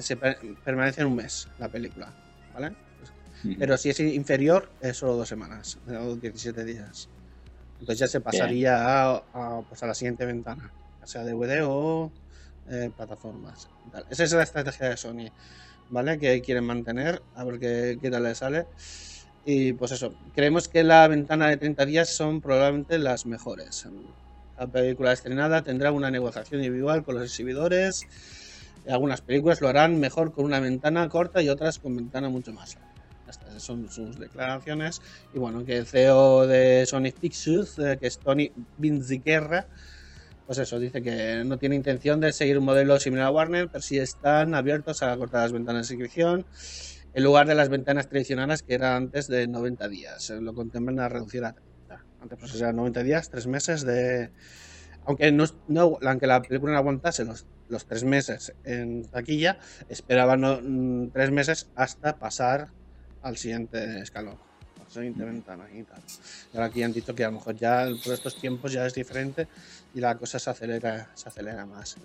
[0.00, 2.16] se per- permanece en un mes la película,
[2.52, 2.76] ¿vale?
[3.58, 7.10] Pero si es inferior, es solo dos semanas, o 17 días.
[7.80, 12.12] Entonces ya se pasaría a, a, pues a la siguiente ventana, ya sea DVD o
[12.66, 13.70] eh, plataformas.
[14.10, 15.32] Esa es la estrategia de Sony,
[15.90, 16.18] ¿vale?
[16.18, 18.66] Que quieren mantener, a ver qué, qué tal le sale.
[19.44, 23.86] Y pues eso, creemos que la ventana de 30 días son probablemente las mejores.
[24.58, 28.06] La película estrenada tendrá una negociación individual con los exhibidores.
[28.88, 32.76] Algunas películas lo harán mejor con una ventana corta y otras con ventana mucho más
[32.76, 32.92] larga.
[33.28, 35.00] Estas son sus declaraciones.
[35.34, 39.66] Y bueno, que el CEO de Sonic Pictures, eh, que es Tony Vinziquerra,
[40.52, 43.80] pues eso, dice que no tiene intención de seguir un modelo similar a Warner, pero
[43.80, 46.44] sí están abiertos a cortar las ventanas de inscripción
[47.14, 50.28] en lugar de las ventanas tradicionales que eran antes de 90 días.
[50.28, 52.04] Eh, Lo contemplan a reducir a 30.
[52.20, 54.30] Antes pues eran 90 días, 3 meses de...
[55.06, 60.60] Aunque, no, aunque la película no aguantase los, los 3 meses en taquilla, esperaban no,
[60.62, 62.68] mm, 3 meses hasta pasar
[63.22, 64.36] al siguiente escalón,
[64.96, 66.00] a la siguiente ventana y tal.
[66.52, 68.94] Y ahora aquí han dicho que a lo mejor ya por estos tiempos ya es
[68.94, 69.48] diferente
[69.94, 71.96] y la cosa se acelera, se acelera más.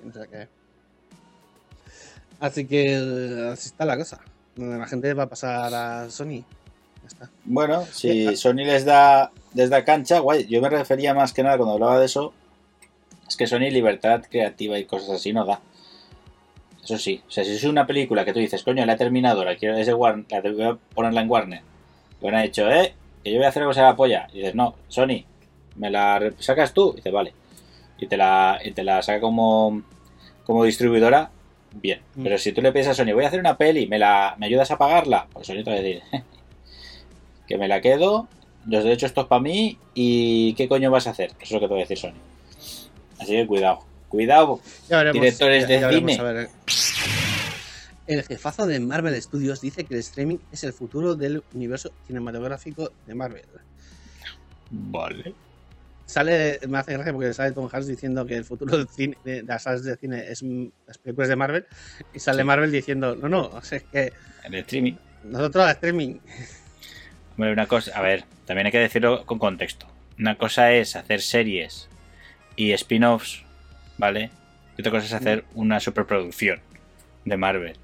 [2.39, 4.19] Así que eh, así está la cosa.
[4.55, 6.43] La gente va a pasar a Sony.
[7.01, 7.29] Ya está.
[7.45, 8.35] Bueno, Eh, si ah.
[8.35, 10.47] Sony les da, les da cancha, guay.
[10.47, 12.33] Yo me refería más que nada cuando hablaba de eso.
[13.27, 15.59] Es que Sony libertad creativa y cosas así no da.
[16.83, 19.43] Eso sí, o sea, si es una película que tú dices, coño, la he terminado,
[19.43, 21.61] la quiero, es de Warner, la voy a ponerla en Warner.
[22.21, 24.27] Lo han hecho, eh, que yo voy a hacer algo que se la polla.
[24.33, 25.23] Y dices, no, Sony,
[25.75, 26.91] me la sacas tú.
[26.93, 27.33] Y dices, vale.
[27.99, 29.81] Y te la, y te la saca como,
[30.45, 31.29] como distribuidora,
[31.73, 32.01] bien.
[32.15, 32.23] Mm.
[32.23, 34.45] Pero si tú le pides a Sony, voy a hacer una peli, ¿me, la, ¿me
[34.45, 35.27] ayudas a pagarla?
[35.33, 36.01] Pues Sony te va a decir,
[37.47, 38.27] que me la quedo,
[38.67, 41.31] los derechos estos para mí y ¿qué coño vas a hacer?
[41.39, 42.13] Eso es lo que te va a decir Sony.
[43.19, 44.59] Así que cuidado, cuidado.
[44.89, 46.19] Ya veremos, Directores de veremos, cine.
[46.19, 46.49] a ver.
[48.07, 52.91] El jefazo de Marvel Studios dice que el streaming es el futuro del universo cinematográfico
[53.05, 53.43] de Marvel.
[54.71, 55.33] Vale.
[56.05, 59.43] Sale, me hace gracia porque sale Tom Hanks diciendo que el futuro del cine, de
[59.43, 60.41] las salas de cine es
[60.87, 61.65] las películas de Marvel
[62.13, 62.45] y sale Sí.
[62.45, 64.13] Marvel diciendo, no, no, o sea, es que
[64.45, 64.93] el streaming.
[65.25, 66.19] nosotros al streaming,
[67.37, 69.85] Hombre, una cosa, a ver, también hay que decirlo con contexto.
[70.17, 71.87] Una cosa es hacer series
[72.55, 73.43] y spin-offs,
[73.97, 74.31] ¿vale?
[74.77, 76.61] Y otra cosa es hacer una superproducción
[77.25, 77.77] de Marvel.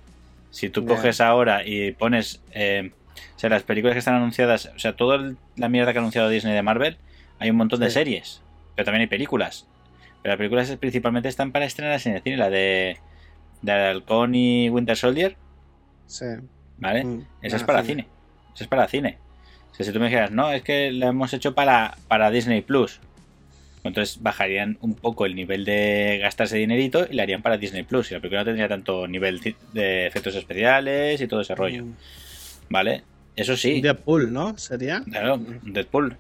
[0.54, 2.92] Si tú coges ahora y pones, eh,
[3.36, 6.30] o sea, las películas que están anunciadas, o sea, toda la mierda que ha anunciado
[6.30, 6.98] Disney de Marvel,
[7.40, 8.44] hay un montón de series,
[8.76, 9.66] pero también hay películas.
[10.22, 13.00] Pero las películas principalmente están para estrenarse en el cine, la de,
[13.64, 15.38] de Halcón y Winter Soldier,
[16.06, 16.26] sí.
[16.78, 17.04] ¿vale?
[17.04, 17.88] Mm, Esa es para sí.
[17.88, 18.08] cine.
[18.54, 19.18] Esa es para cine.
[19.72, 22.62] O sea, si tú me dijeras, no, es que la hemos hecho para, para Disney
[22.62, 23.00] Plus.
[23.84, 28.12] Entonces bajarían un poco el nivel de gastarse dinerito y la harían para Disney Plus.
[28.12, 29.42] Y la película no tendría tanto nivel
[29.74, 31.84] de efectos especiales y todo ese rollo.
[31.86, 31.94] Mm.
[32.70, 33.04] ¿Vale?
[33.36, 33.82] Eso sí.
[33.82, 34.58] Deadpool, ¿no?
[34.58, 35.02] Sería.
[35.04, 36.16] Claro, un Deadpool.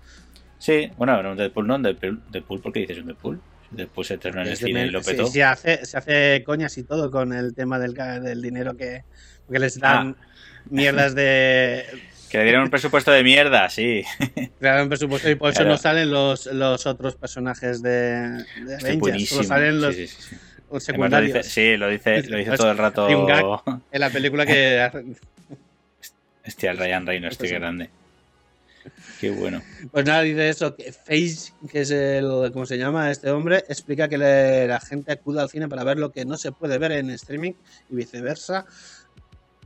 [0.58, 3.41] Sí, bueno, no, un Deadpool no, un Deadpool, Deadpool ¿por qué dices un Deadpool?
[3.71, 5.26] Deadpool se estrenó en el cine y lo sí, petó.
[5.28, 9.04] se, hace, se hace coñas y todo con el tema del, ca- del dinero que,
[9.52, 10.26] que les dan Ah.
[10.69, 11.86] mierdas de
[12.34, 14.04] Que le dieron un presupuesto de mierda, sí.
[14.60, 15.69] crear un presupuesto y por eso Claro.
[15.69, 20.30] no salen los, los otros personajes de, de Avengers, solo salen los, Sí, sí, sí,
[20.32, 20.36] sí.
[20.72, 23.06] lo secundarios dice- sí, lo dice, lo dice Es- todo el rato.
[23.06, 23.43] hay un gag.
[23.91, 24.89] en la película que.
[26.48, 27.89] Hostia, el Ryan Reynolds, tío, qué grande.
[29.22, 29.62] Qué bueno.
[29.91, 33.63] Pues nada, dice eso, que Face, que es el, ¿cómo se llama este hombre?
[33.69, 36.80] Explica que le- la gente acude al cine para ver lo que no se puede
[36.80, 37.54] ver en streaming
[37.91, 38.65] y viceversa.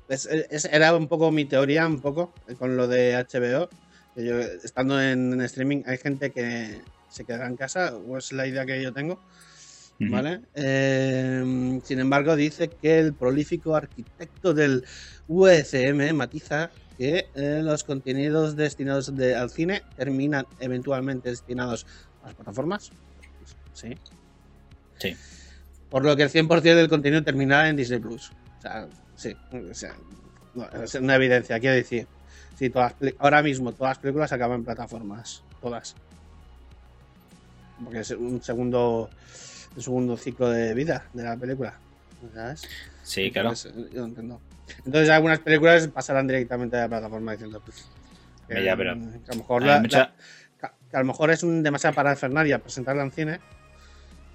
[0.09, 3.69] Es- es- era un poco mi teoría, un poco, con lo de HBO.
[4.15, 8.31] que yo, estando en, en streaming, hay gente que se quedará en casa, o es
[8.31, 9.19] la idea que yo tengo.
[9.99, 10.41] ¿Vale?
[10.55, 14.83] Eh, sin embargo, dice que el prolífico arquitecto del
[15.27, 21.85] UECM matiza que eh, los contenidos destinados de- al cine terminan eventualmente destinados
[22.23, 22.91] a las plataformas.
[23.73, 23.95] Sí.
[24.99, 25.15] Sí.
[25.89, 28.31] Por lo que el 100% del contenido terminará en Disney Plus.
[28.57, 29.35] O sea, sí.
[29.69, 29.93] O sea,
[30.55, 32.07] no, es una evidencia, quiero decir.
[32.57, 35.43] Sí, todas, ahora mismo todas las películas acaban en plataformas.
[35.61, 35.93] Todas.
[37.83, 39.09] Porque es un segundo,
[39.75, 41.73] un segundo ciclo de vida de la película.
[42.33, 42.67] ¿Sabes?
[43.03, 43.49] Sí, claro.
[43.49, 44.41] Entonces, eh, yo entiendo.
[44.85, 47.85] Entonces algunas películas pasarán directamente a la plataforma diciendo pues,
[48.47, 50.13] que, Ya, pero- que a lo mejor la- mucha-
[50.61, 53.39] la- que- a lo mejor es un demasiado parafernalia presentarla en cine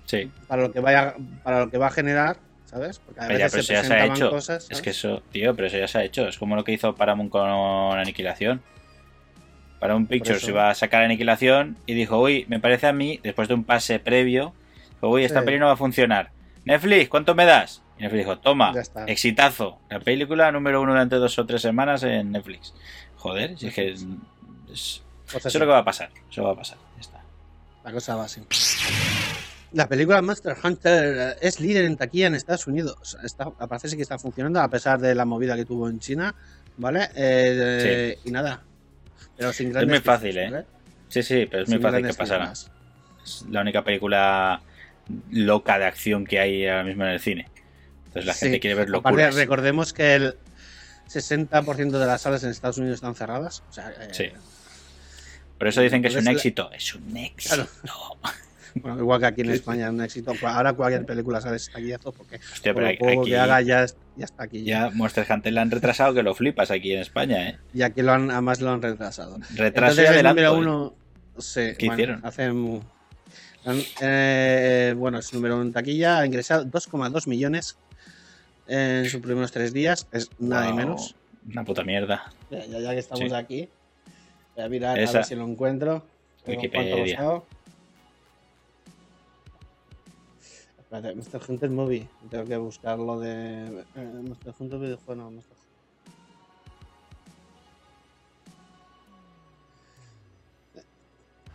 [0.06, 0.30] Sí.
[0.46, 2.36] para lo que vaya para lo que va a generar
[2.72, 2.98] ¿sabes?
[2.98, 4.30] Porque a Pero ya, eso ya se ha hecho.
[4.30, 6.26] cosas, es que eso, tío, pero eso ya se ha hecho.
[6.26, 7.48] Es como lo que hizo Paramount con
[7.98, 8.62] Aniquilación.
[9.78, 13.54] Paramount Pictures iba a sacar Aniquilación y dijo, uy, me parece a mí, después de
[13.54, 14.54] un pase previo,
[14.94, 15.44] dijo, uy, esta Sí.
[15.46, 16.30] peli no va a funcionar.
[16.64, 17.82] Netflix, ¿cuánto me das?
[17.98, 18.72] Y Netflix dijo, toma,
[19.06, 19.78] exitazo.
[19.90, 22.72] La película número uno durante dos o tres semanas en Netflix.
[23.16, 24.06] Joder, si es que es-
[24.72, 26.10] es- Pues eso es lo que va a pasar.
[26.30, 26.78] Eso va a pasar.
[26.96, 27.20] Ya está.
[27.84, 28.40] La cosa va así.
[29.72, 33.16] La película Monster Hunter eh, es líder en taquilla en Estados Unidos.
[33.24, 36.34] Está, parece que está funcionando a pesar de la movida que tuvo en China,
[36.76, 37.08] ¿vale?
[37.16, 38.62] Eh, Y nada.
[39.36, 40.50] Pero sin grandes muy fácil, ¿eh?
[40.50, 40.66] ¿vale?
[41.08, 42.52] Sí, sí, pero es muy fácil que pasara.
[42.52, 44.60] Es la única película
[45.30, 47.48] loca de acción que hay ahora mismo en el cine.
[48.06, 48.40] Entonces la Sí.
[48.46, 49.34] gente quiere ver Aparte, locuras.
[49.34, 50.36] recordemos que el
[51.08, 53.62] 60% de las salas en Estados Unidos están cerradas.
[53.70, 54.26] O sea, eh, Sí.
[55.58, 56.70] Por eso dicen que es un la- éxito.
[56.72, 57.66] Es un éxito.
[58.74, 60.32] bueno, igual que aquí en España es un éxito.
[60.42, 64.24] Ahora cualquier película sale taquillazo porque Hostia, por lo poco aquí que haga ya, ya
[64.24, 64.64] está aquí.
[64.64, 67.58] ya Monster Hunter la han retrasado que lo flipas aquí en España, ¿eh?
[67.74, 69.38] Y aquí lo han, además lo han retrasado.
[69.54, 70.58] Retraso y Entonces, el número ¿eh?
[70.58, 70.94] uno.
[71.38, 72.26] Sí, ¿Qué bueno, hicieron?
[72.26, 72.82] Hacen.
[74.00, 76.18] eh, bueno, es número uno en taquilla.
[76.18, 77.78] Ha ingresado 2,2 millones
[78.68, 80.06] en sus primeros tres días.
[80.12, 81.14] Es nada y menos.
[81.50, 82.32] Una puta mierda.
[82.50, 83.34] Ya, que estamos Sí.
[83.34, 83.68] aquí,
[84.56, 85.18] voy a mirar a Esa.
[85.18, 86.04] ver si lo encuentro.
[86.44, 87.42] Pero ¿Cuánto ha Wikipedia.
[90.92, 92.06] Espérate, Monster Hunter Movie.
[92.28, 93.82] Tengo que buscarlo de.
[93.96, 95.56] eh, Monster Hunter videojuego, no, Monster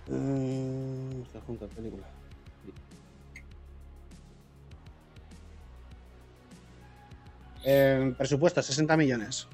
[0.10, 2.08] Monster Hunter película.
[7.63, 9.47] Eh, presupuesto 60 millones.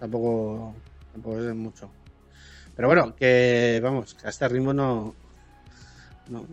[0.00, 0.74] Tampoco,
[1.12, 1.90] tampoco es mucho.
[2.74, 5.14] Pero bueno, que vamos, que a este ritmo no.
[6.30, 6.46] No,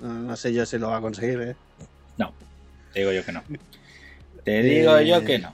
[0.00, 1.56] no, no sé yo si lo va a conseguir, ¿eh?
[2.92, 3.42] Te digo yo que no.
[4.44, 5.52] Te digo Eh, yo que no.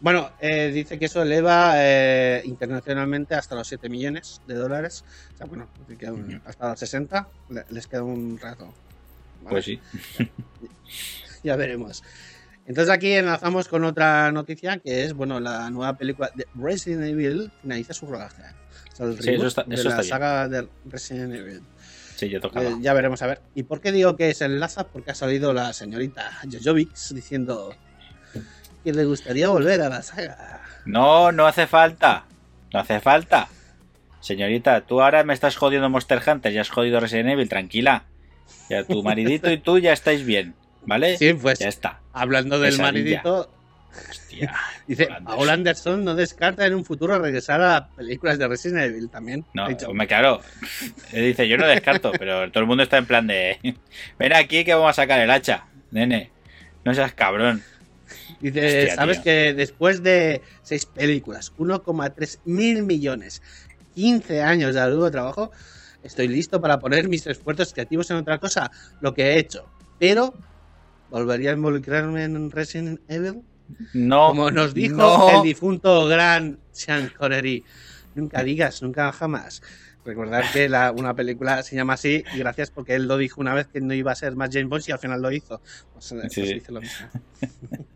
[0.00, 5.04] Bueno, eh, dice que eso eleva eh, internacionalmente hasta los 7 millones de dólares.
[5.34, 5.68] O sea, bueno,
[6.12, 8.66] un- hasta los 60 le- les queda un rato.
[9.42, 9.48] ¿vale?
[9.50, 9.80] Pues sí.
[11.42, 12.02] Ya veremos.
[12.66, 17.50] Entonces aquí enlazamos con otra noticia que es, bueno, la nueva película de Resident Evil
[17.62, 18.42] finaliza su rodaje.
[18.92, 20.08] O sea, el Sí, eso está- de eso la está bien.
[20.10, 21.62] saga de Resident Evil.
[22.16, 22.66] Sí, yo tocaba.
[22.66, 23.40] Eh, ya veremos a ver.
[23.54, 24.88] ¿Y por qué digo que se enlaza?
[24.88, 27.74] Porque ha salido la señorita Jojovic diciendo
[28.84, 30.62] que le gustaría volver a la saga.
[30.84, 32.24] No, no hace falta.
[32.72, 33.48] No hace falta.
[34.20, 38.04] Señorita, tú ahora me estás jodiendo Monster Hunter, ya has jodido Resident Evil, tranquila.
[38.70, 41.16] Ya tu maridito y tú ya estáis bien, ¿vale?
[41.18, 42.00] Sí, pues Ya está.
[42.12, 43.22] hablando del Pesadilla.
[43.22, 43.50] maridito,
[44.08, 44.54] Hostia.
[44.86, 49.44] dice, Paul Anderson no descarta en un futuro regresar a películas de Resident Evil también.
[49.54, 50.40] No, me claro.
[51.12, 53.58] Dice, yo no descarto, pero todo el mundo está en plan de.
[54.18, 56.30] Ven aquí que vamos a sacar el hacha, nene.
[56.84, 57.62] No seas cabrón.
[58.40, 59.24] Dice, Hostia, ¿sabes tío.
[59.24, 63.42] que después de seis películas, 1,3 mil millones,
[63.94, 65.50] 15 años de arduo trabajo,
[66.02, 69.68] estoy listo para poner mis esfuerzos creativos en otra cosa, lo que he hecho.
[69.98, 70.34] Pero,
[71.10, 73.42] ¿volvería a involucrarme en Resident Evil?
[73.94, 74.28] No.
[74.28, 75.30] Como nos dijo no.
[75.38, 77.64] el difunto gran Sean Connery.
[78.14, 79.62] Nunca digas, nunca jamás.
[80.04, 83.54] Recordar que la- una película se llama así y gracias porque él lo dijo una
[83.54, 85.60] vez que no iba a ser más James Bond y al final lo hizo.
[85.92, 86.40] Pues, eh, Sí.
[86.42, 87.08] pues hizo lo mismo.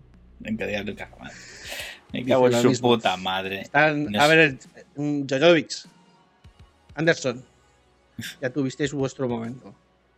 [0.40, 1.32] Nunca digas nunca jamás.
[2.12, 2.88] Me cago en su mismo.
[2.88, 3.60] puta madre.
[3.60, 4.58] Están, No a ver,
[4.96, 5.70] Jojovic,
[6.94, 7.44] Anderson,
[8.42, 9.74] ya tuvisteis vuestro momento.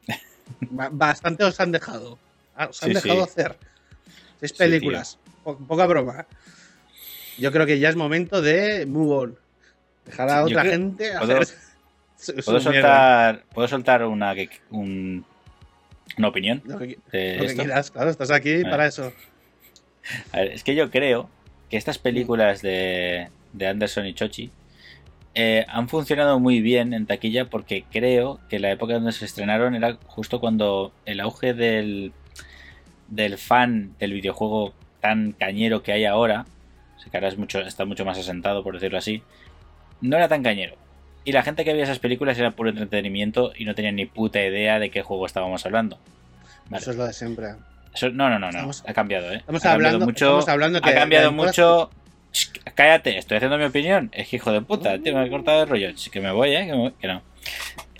[0.70, 2.18] Ba- Bastante os han dejado.
[2.56, 3.30] Ah, Os han Sí, dejado sí.
[3.30, 3.58] hacer
[4.40, 5.18] seis películas.
[5.44, 6.26] Po- poca broma.
[7.38, 9.38] Yo creo que ya es momento de move on.
[10.04, 11.46] Dejar a otra creo- gente ¿puedo- hacer
[12.18, 14.34] su- su ¿Puedo soltar, ¿puedo soltar una,
[14.70, 15.24] un-
[16.18, 16.62] una opinión?
[16.64, 19.12] Lo que, lo quieras, claro, estás aquí para eso.
[20.32, 21.28] A ver, es que yo creo
[21.70, 24.50] que estas películas de, de Anderson y Chochi
[25.34, 29.74] eh, han funcionado muy bien en taquilla porque creo que la época donde se estrenaron
[29.74, 32.12] era justo cuando el auge del,
[33.08, 36.46] del fan del videojuego tan cañero que hay ahora,
[36.96, 39.22] o sea, que ahora es mucho, está mucho más asentado, por decirlo así,
[40.00, 40.76] no era tan cañero.
[41.24, 44.40] Y la gente que veía esas películas era puro entretenimiento y no tenía ni puta
[44.42, 45.98] idea de qué juego estábamos hablando.
[46.70, 46.80] Vale.
[46.80, 47.48] Eso es lo de siempre.
[47.94, 48.48] Eso- no, no, no, no.
[48.48, 49.36] Estamos- ha cambiado, ¿eh?
[49.36, 50.24] Estamos ha cambiado hablando, mucho.
[50.26, 51.90] estamos hablando que ha cambiado todas- mucho.
[52.32, 54.08] Ch, cállate, estoy haciendo mi opinión.
[54.14, 55.90] Es que hijo de puta, tío, me he cortado el rollo.
[56.10, 56.64] Que me voy, ¿eh?
[56.66, 57.20] Que, me voy, que no.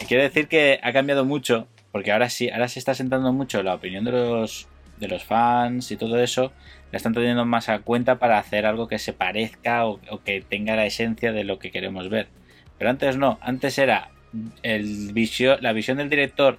[0.08, 3.74] Quiero decir que ha cambiado mucho, porque ahora sí, ahora se está sentando mucho la
[3.74, 4.66] opinión de los,
[5.02, 6.52] de los fans y todo eso.
[6.90, 10.76] La están teniendo más a cuenta para hacer algo que se parezca o, que tenga
[10.76, 12.28] la esencia de lo que queremos ver.
[12.78, 14.10] Pero antes no, antes era
[14.62, 16.58] la visión del director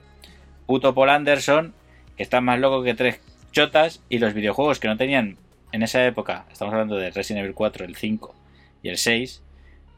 [0.67, 1.73] puto Paul Anderson
[2.15, 3.19] que está más loco que tres
[3.51, 5.37] chotas, y los videojuegos que no tenían
[5.71, 8.35] en esa época, estamos hablando de Resident Evil 4, el 5
[8.83, 9.41] y el 6,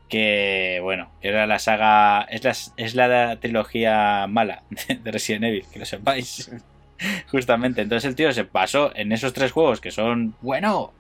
[0.10, 4.64] que bueno, era la saga, es la, es la trilogía mala
[5.04, 6.52] de Resident Evil, que lo sepáis.
[7.32, 10.94] Justamente, entonces el tío se pasó en esos tres juegos que son, bueno,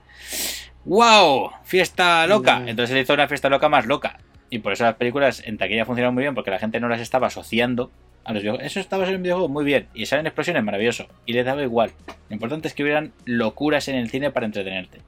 [0.85, 2.63] wow, fiesta loca.
[2.67, 4.19] Entonces él hizo una fiesta loca más loca.
[4.49, 7.01] Y por eso las películas en taquilla funcionan muy bien, porque la gente no las
[7.01, 7.91] estaba asociando
[8.23, 8.67] a los videojuegos.
[8.71, 9.87] Eso estaba en un videojuego muy bien.
[9.93, 11.07] Y salen explosiones, maravilloso.
[11.25, 11.91] Y les daba igual.
[12.29, 14.99] Lo importante es que hubieran locuras en el cine para entretenerte.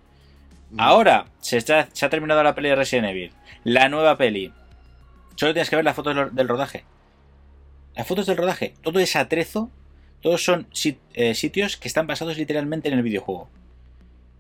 [0.78, 3.32] Ahora se, está- se ha terminado la peli de Resident Evil.
[3.63, 4.52] La nueva peli.
[5.36, 6.84] Solo tienes que ver las fotos del- rodaje.
[7.95, 8.73] Las fotos del rodaje.
[8.82, 9.69] Todo es atrezo.
[10.21, 13.49] Todos son sit- eh, sitios que están basados literalmente en el videojuego.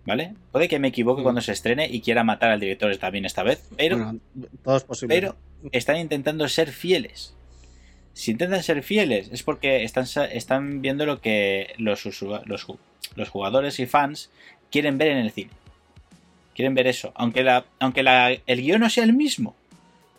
[0.05, 0.35] ¿Vale?
[0.53, 1.23] Puede que me equivoque Mm.
[1.23, 3.67] cuando se estrene y quiera matar al director también esta vez.
[3.75, 4.19] Pero Bueno,
[4.63, 5.13] todo es posible.
[5.15, 5.35] pero
[5.73, 7.33] están intentando ser fieles.
[8.13, 12.67] Si intentan ser fieles es porque están, están viendo lo que los, los,
[13.15, 14.31] los jugadores y fans
[14.71, 15.51] quieren ver en el cine.
[16.55, 17.11] Quieren ver eso.
[17.15, 19.55] Aunque, la, aunque la, el guion no sea el mismo.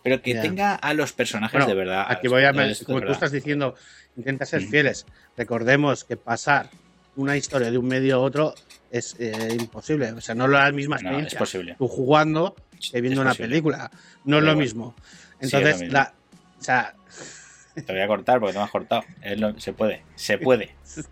[0.08, 2.06] Pero que tenga a los personajes Bueno, de verdad.
[2.08, 2.52] Aquí voy a.
[2.52, 3.74] de Como tú estás diciendo,
[4.16, 4.68] intenta ser Mm.
[4.70, 5.06] fieles.
[5.36, 6.70] Recordemos que pasar
[7.16, 8.54] una historia de un medio a otro
[8.90, 10.12] es eh, imposible.
[10.12, 11.74] O sea, no es la misma No, es posible.
[11.78, 12.54] Tú jugando
[12.92, 13.90] que viendo una película.
[14.24, 14.64] No es lo igual.
[14.64, 14.94] mismo.
[15.40, 15.92] es Entonces, lo mismo.
[15.92, 16.14] la,
[16.58, 16.94] o sea,
[17.74, 19.04] Te voy a cortar porque te me has cortado.
[19.36, 20.02] Lo- se puede.
[20.16, 20.74] Se puede.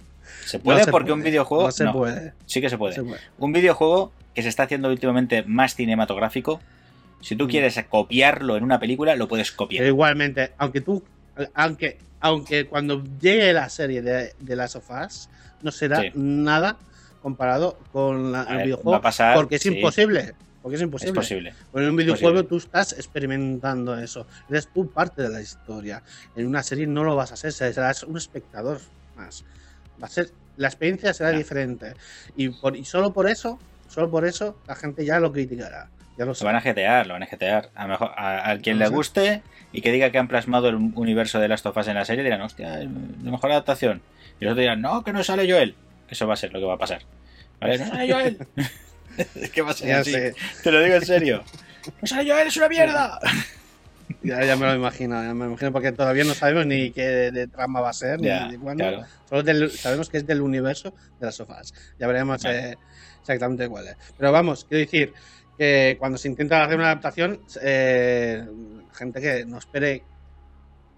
[0.45, 1.65] Se puede no se porque un videojuego.
[1.67, 2.33] No se no, puede.
[2.47, 2.95] Sí que se puede.
[2.95, 3.21] se puede.
[3.39, 6.61] un videojuego que se está haciendo últimamente más cinematográfico.
[7.21, 7.49] Si tú Mm.
[7.49, 9.81] quieres copiarlo en una película, lo puedes copiar.
[9.81, 11.03] Pero igualmente, aunque tú,
[11.55, 14.35] aunque, aunque cuando llegue la serie de,
[14.75, 15.29] of Us,
[15.63, 16.11] no será Sí.
[16.15, 16.77] nada
[17.23, 19.75] comparado con la- A el ver, videojuego, va a pasar, porque es sí.
[19.75, 20.35] imposible.
[20.63, 21.15] Porque es es imposible.
[21.15, 21.55] posible.
[21.71, 22.49] Porque en un videojuego posible.
[22.49, 24.27] tú estás experimentando eso.
[24.51, 26.03] Eres tú parte de la historia.
[26.35, 28.81] En una serie no lo vas a hacer, serás un espectador
[29.17, 29.45] más.
[30.03, 31.95] Va a ser, la experiencia será diferente.
[32.37, 35.89] Y, por, y solo por eso, solo por eso, la gente ya lo criticará.
[36.19, 37.71] Ya lo Lo van a jetear, lo van a jetear.
[37.75, 38.95] A, mejor, a, a quien No le sé.
[38.95, 42.05] guste y que diga que han plasmado el universo de Last of Us en la
[42.05, 44.01] serie, dirán, hostia, la mejor adaptación.
[44.41, 45.75] Y los otros dirán, no, que no sale Joel.
[46.09, 47.03] Eso va a ser lo que va a pasar.
[47.61, 47.79] ¿Vale?
[47.79, 48.39] ¡No sale Joel!
[49.35, 50.13] es que va a ser así.
[50.63, 51.43] Te lo digo en serio.
[52.01, 52.49] ¡No sale Joel!
[52.49, 53.19] ¡Es una mierda!
[54.23, 57.03] Ya, ya me lo imagino, ya me lo imagino porque todavía no sabemos ni qué
[57.33, 58.85] de trama va a ser, ni Ya, de cuándo.
[58.85, 59.05] claro.
[59.29, 61.75] Solo del- sabemos que es del universo de las sofás.
[61.99, 62.57] Ya veremos Claro.
[62.57, 62.79] eh,
[63.21, 63.97] exactamente cuál es.
[64.17, 65.13] Pero vamos, quiero decir
[65.59, 68.45] que cuando se intenta hacer una adaptación, eh,
[68.95, 70.03] gente que no espere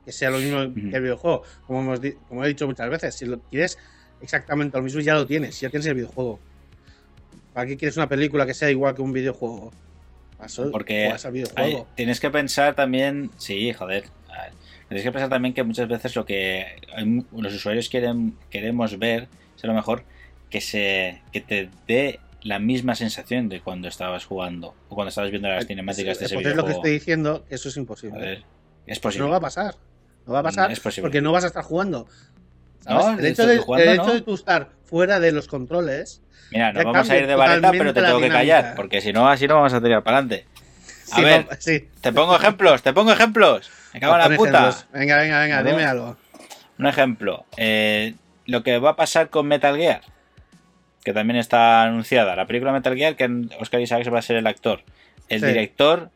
[0.04, 0.58] que sea lo mismo
[0.90, 1.42] que el videojuego.
[1.66, 3.78] Como, hemos como he dicho muchas veces, si lo quieres
[4.20, 6.40] exactamente lo mismo, ya lo tienes, ya tienes el videojuego.
[7.52, 9.72] ¿Para qué quieres una película que sea igual que un videojuego?
[10.36, 11.88] Para eso Porque juegas al Ay, videojuego.
[11.94, 14.04] tienes que pensar también, sí, joder.
[14.88, 16.64] Tienes que pensar también que muchas veces lo que
[16.96, 20.04] hay- los usuarios quieren queremos ver es a lo mejor
[20.48, 25.30] que se que te dé la misma sensación de cuando estabas jugando o cuando estabas
[25.30, 26.78] viendo las cinemáticas de ese Pues es lo que videojuego.
[26.78, 28.44] estoy diciendo, eso es imposible.
[28.86, 29.26] Es posible.
[29.26, 29.74] No va a pasar.
[30.26, 31.02] No va a pasar Es posible.
[31.02, 32.06] porque no vas a estar jugando.
[32.88, 34.14] No, el hecho, de, jugando, el hecho ¿no?
[34.14, 36.22] de tú estar fuera de los controles.
[36.50, 39.28] Mira, nos vamos a ir de vareta, pero te tengo que callar, porque si no,
[39.28, 40.46] así no vamos a tirar para adelante.
[41.12, 41.88] A Sí, ver, sí.
[42.00, 43.70] te pongo ejemplos, te pongo ejemplos.
[43.92, 44.50] Me cago en la Pon puta.
[44.50, 44.86] ejemplos.
[44.92, 46.16] Venga, venga, venga, dime algo.
[46.78, 48.14] Un ejemplo, eh,
[48.46, 50.00] lo que va a pasar con Metal Gear,
[51.08, 52.36] que también está anunciada.
[52.36, 53.28] La película Metal Gear, que
[53.60, 54.82] Oscar Isaacs va a ser el actor.
[55.28, 55.46] El Sí.
[55.46, 56.10] director,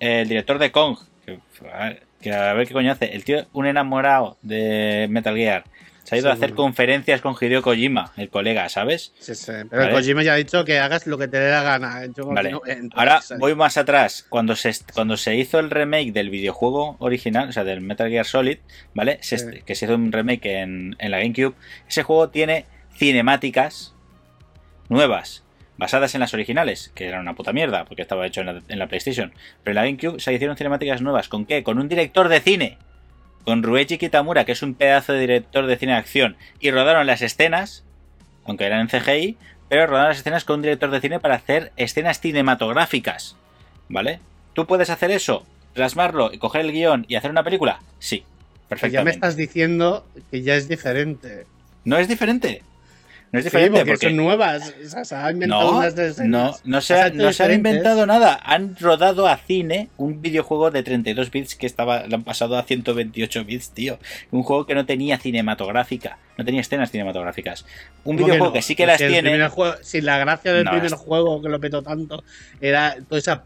[0.00, 1.38] el director de Kong, que
[1.72, 3.06] a, ver, que a ver qué coño hace.
[3.14, 5.64] El tío, un enamorado de Metal Gear.
[6.04, 9.12] Se ha ido a hacer conferencias con Hideo Kojima, el colega, ¿sabes?
[9.18, 9.92] Sí, sí, Pero Vale.
[9.92, 12.02] Kojima ya ha dicho que hagas lo que te dé la gana.
[12.16, 12.52] Yo Vale.
[12.52, 12.60] no
[12.94, 14.24] Ahora voy más atrás.
[14.28, 18.24] Cuando se, cuando se hizo el remake del videojuego original, o sea, del Metal Gear
[18.24, 18.58] Solid,
[18.94, 19.18] ¿vale?
[19.22, 19.62] Se- Sí.
[19.66, 21.54] que se hizo un remake en, en la GameCube.
[21.88, 23.92] Ese juego tiene cinemáticas
[24.88, 25.42] nuevas,
[25.78, 28.78] basadas en las originales, que eran una puta mierda, porque estaba hecho en la, en
[28.78, 29.32] la PlayStation.
[29.62, 31.28] Pero en la GameCube se hicieron cinemáticas nuevas.
[31.28, 31.62] ¿Con qué?
[31.62, 32.78] Con un director de cine.
[33.44, 36.36] Con Rueiji Kitamura, que es un pedazo de director de cine de acción.
[36.60, 37.84] Y rodaron las escenas,
[38.44, 39.36] aunque eran en CGI,
[39.68, 43.36] pero rodaron las escenas con un director de cine para hacer escenas cinematográficas.
[43.88, 44.20] ¿Vale?
[44.54, 45.46] ¿Tú puedes hacer eso?
[45.74, 47.80] ¿Plasmarlo y coger el guion y hacer una película?
[47.98, 48.18] Sí.
[48.18, 48.24] Que ya
[48.64, 49.10] me Perfectamente.
[49.16, 51.46] estás diciendo que ya es diferente.
[51.84, 52.62] No es diferente.
[53.32, 54.74] No es Sí, diferente porque, porque son nuevas.
[54.84, 56.62] O sea, se ha inventado no, unas de escenas.
[56.64, 58.38] no, no se, Has ha- hecho no se han inventado nada.
[58.44, 62.62] Han rodado a cine un videojuego de 32 bits que estaba, lo han pasado a
[62.62, 63.98] 128 bits, tío.
[64.30, 66.18] Un juego que no tenía cinematográfica.
[66.38, 67.64] no tenía escenas cinematográficas.
[68.04, 68.52] Un ¿Cómo videojuego no?
[68.52, 69.48] que, sí que las tiene.
[69.48, 72.22] juego- si la gracia del primer es- juego que lo petó tanto
[72.60, 73.44] era toda esa,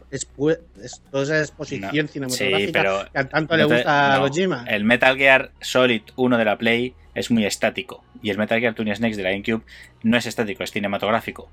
[1.09, 4.19] toda esa exposición cinematográfica sí, pero que tanto le gusta a.
[4.19, 4.65] Kojima.
[4.67, 8.03] El Metal Gear Solid 1 de la Play es muy estático.
[8.21, 9.63] Y el Metal Gear Twin Snakes de la GameCube
[10.03, 11.49] no es estático, es cinematográfico.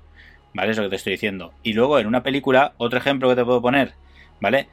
[0.53, 0.71] ¿Vale?
[0.71, 1.53] Es lo que te estoy diciendo.
[1.63, 3.93] Y luego en una película, otro ejemplo que te puedo poner.
[4.41, 4.67] ¿Vale?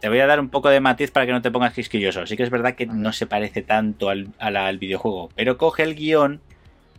[0.00, 2.26] Te voy a dar un poco de matiz para que no te pongas quisquilloso.
[2.26, 5.30] Sí que es verdad que no se parece tanto al videojuego.
[5.34, 6.40] Pero coge el guion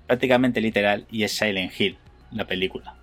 [0.07, 1.97] prácticamente literal y es Silent Hill,
[2.31, 2.95] la película.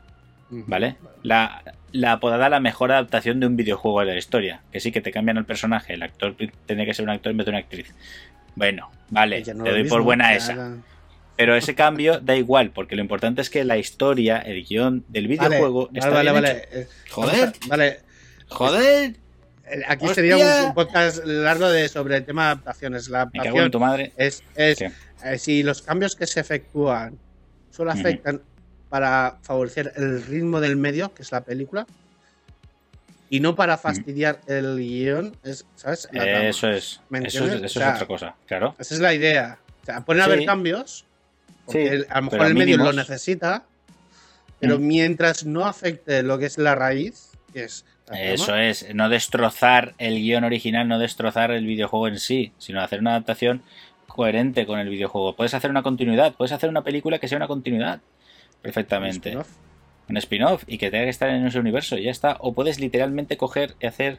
[0.50, 0.96] ¿Vale?
[1.22, 1.62] La,
[1.92, 4.62] la apodada la mejor adaptación de un videojuego de la historia.
[4.72, 5.94] Que sí que te cambian el personaje.
[5.94, 7.94] El actor tiene que ser un actor en vez de una actriz.
[8.56, 10.76] Bueno, vale, te no lo doy mismo, por buena esa.
[11.36, 15.26] Pero ese cambio da igual, porque lo importante es que la historia, el guion del
[15.26, 16.58] videojuego vale, está vale, bien vale.
[16.58, 16.78] hecho.
[16.78, 17.52] Eh, Joder.
[17.66, 18.00] Vale,
[18.48, 19.16] ¡Joder!
[19.66, 20.14] eh, aquí ¡Hostia!
[20.14, 23.08] sería un, un podcast largo de, sobre el tema de adaptaciones.
[23.08, 24.12] La Me cago en adaptación tu madre.
[24.16, 24.84] es, es Sí.
[25.24, 27.18] eh, si los cambios que se efectúan
[27.70, 28.40] solo afectan
[28.88, 31.84] para favorecer el ritmo del medio, que es la película,
[33.36, 36.08] y no para fastidiar el guion, es, ¿sabes?
[36.12, 37.00] Eso es.
[37.08, 37.70] ¿Me Eso, es, entiendes?
[37.72, 38.74] eso O sea, es otra cosa, claro.
[38.78, 39.58] Esa es la idea.
[39.82, 40.30] O sea, pueden Sí.
[40.30, 41.04] haber cambios,
[41.66, 43.64] porque Sí, el- a lo mejor el medio lo necesita,
[44.60, 44.86] pero Mm.
[44.86, 49.94] mientras no afecte lo que es la raíz, que es Eso trama, es, no destrozar
[49.98, 53.62] el guion original, no destrozar el videojuego en sí, sino hacer una adaptación
[54.06, 55.34] coherente con el videojuego.
[55.34, 58.00] Puedes hacer una continuidad, puedes hacer una película que sea una continuidad
[58.62, 59.36] perfectamente.
[60.08, 62.36] Un spin-off y que tenga que estar en ese universo y ya está.
[62.40, 64.18] O puedes literalmente coger y hacer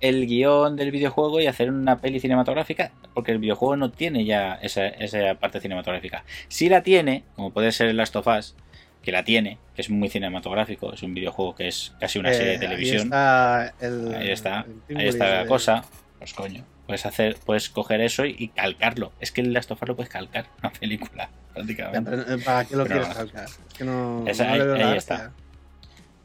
[0.00, 4.54] el guion del videojuego y hacer una peli cinematográfica, porque el videojuego no tiene ya
[4.60, 6.24] esa, esa parte cinematográfica.
[6.48, 8.54] Si la tiene, como puede ser el Last of Us,
[9.02, 12.34] que la tiene, que es muy cinematográfico, es un videojuego que es casi una Eh,
[12.34, 13.02] serie de ahí televisión.
[13.04, 14.66] está el- Ahí está,
[14.96, 15.84] ahí está la de- cosa.
[16.18, 19.12] Pues coño, puedes hacer, puedes coger eso y, y calcarlo.
[19.20, 22.10] Es que el Last of Us lo puedes calcar, una película, prácticamente.
[22.34, 23.44] eh, ¿Para qué lo Pero quieres calcar?
[23.44, 25.32] Es que no, Esa- no ahí- le veo la ahí está.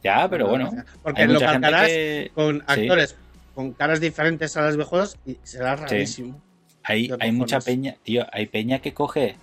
[0.02, 0.70] Ya, pero No bueno.
[1.02, 2.64] Porque lo calcarás que con sí.
[2.66, 3.16] actores
[3.54, 6.40] con caras diferentes a los videojuegos y será rarísimo.
[6.82, 9.36] hay, de hay mucha peña, tío, hay peña que coge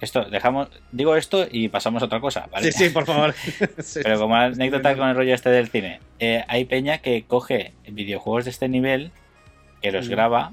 [0.00, 2.72] esto, dejamos, digo esto y pasamos a otra cosa, ¿vale?
[2.72, 3.34] Sí, sí, por favor.
[3.82, 4.40] Sí, Pero como sí.
[4.42, 8.68] anécdota con el rollo este del cine, eh, hay peña que coge videojuegos de este
[8.68, 9.12] nivel,
[9.82, 10.52] que los graba,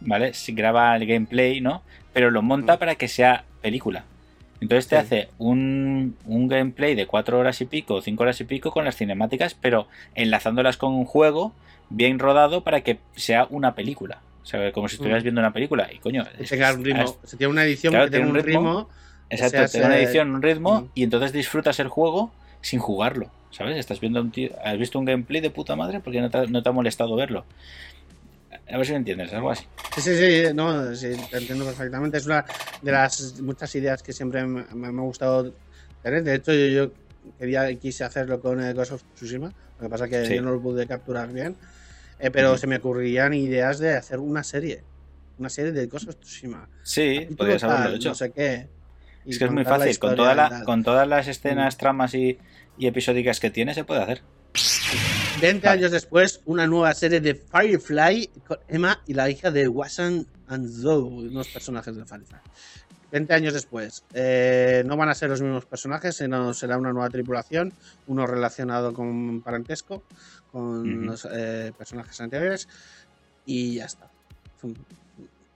[0.00, 0.34] ¿vale?
[0.34, 1.82] Si graba el gameplay, ¿no?
[2.12, 2.78] Pero lo monta Mm.
[2.78, 4.04] para que sea película.
[4.60, 5.00] Entonces te Sí.
[5.02, 8.96] hace un, un gameplay de cuatro horas y pico, cinco horas y pico con las
[8.96, 11.52] cinemáticas, pero enlazándolas con un juego
[11.90, 14.20] bien rodado para que sea una película.
[14.42, 15.24] O sea, como si estuvieras Mm.
[15.24, 15.88] viendo una película.
[15.92, 17.16] Y coño, es- tenga un ritmo.
[17.24, 18.60] Se tiene una edición Claro, que tiene un ritmo.
[18.60, 18.88] ritmo.
[19.28, 20.88] Exacto, sea, da una edición, un ritmo, Mm.
[20.94, 23.76] y entonces disfrutas el juego sin jugarlo, ¿sabes?
[23.76, 26.62] Estás viendo un tío, has visto un gameplay de puta madre porque no te, no
[26.62, 27.44] te ha molestado verlo.
[28.68, 29.64] A ver si me entiendes, algo así.
[29.94, 32.16] Sí, sí, sí, no, sí, te entiendo perfectamente.
[32.18, 32.44] Es una
[32.82, 35.52] de las muchas ideas que siempre me, me- me ha gustado
[36.02, 36.24] tener.
[36.24, 36.92] De hecho, yo, yo
[37.38, 39.52] quería quise hacerlo con eh, Ghost of Tsushima.
[39.78, 40.34] Lo que pasa que Sí.
[40.34, 41.56] yo no lo pude capturar bien.
[42.18, 42.58] Eh, pero Ujú.
[42.58, 44.82] se me ocurrían ideas de hacer una serie.
[45.38, 46.68] Una serie de Ghost of Tsushima.
[46.82, 48.08] Sí, podrías haberlo tal, hecho.
[48.08, 48.68] No sé qué.
[49.26, 51.78] Es que es muy fácil, con, toda la, con todas las escenas, Mm.
[51.78, 52.38] tramas y,
[52.78, 54.22] y episódicas que tiene, se puede hacer.
[55.40, 55.78] 20 Vale.
[55.78, 60.66] años después, una nueva serie de Firefly con Emma y la hija de Wassan and
[60.80, 62.38] Zoe, unos personajes de Firefly.
[63.12, 67.10] 20 años después, eh, no van a ser los mismos personajes, sino será una nueva
[67.10, 67.74] tripulación,
[68.06, 70.02] uno relacionado con parentesco,
[70.50, 72.66] con los eh, personajes anteriores,
[73.44, 74.08] y ya está.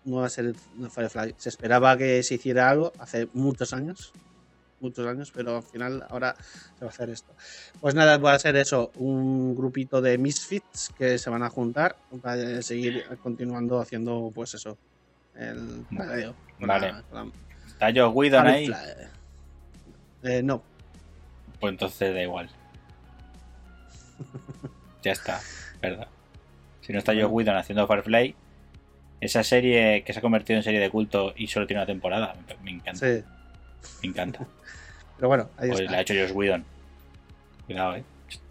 [0.04, 1.34] Nueva serie de Firefly.
[1.38, 4.12] Se esperaba que se hiciera algo hace muchos años,
[4.80, 6.34] muchos años, pero al final ahora
[6.78, 7.34] se va a hacer esto.
[7.80, 11.96] Pues nada, va a ser eso, un grupito de misfits que se van a juntar
[12.22, 14.78] para seguir continuando haciendo, pues eso,
[15.34, 15.84] el
[16.58, 16.92] con Vale.
[16.92, 17.32] la- con la
[17.66, 19.06] Está Josh Whedon ahí, Firefly.
[20.22, 20.62] Eh, no,
[21.58, 22.50] pues entonces da igual.
[25.02, 25.40] ya está,
[25.80, 26.08] verdad.
[26.82, 28.34] Si no está Josh Whedon haciendo Firefly,
[29.20, 32.34] esa serie que se ha convertido en serie de culto y solo tiene una temporada,
[32.48, 33.22] me, me encanta, sí.
[34.02, 34.46] Me encanta.
[35.16, 35.92] Pero bueno, ahí Pues está.
[35.92, 36.64] la ha hecho Josh Whedon.
[37.66, 38.04] Cuidado, eh.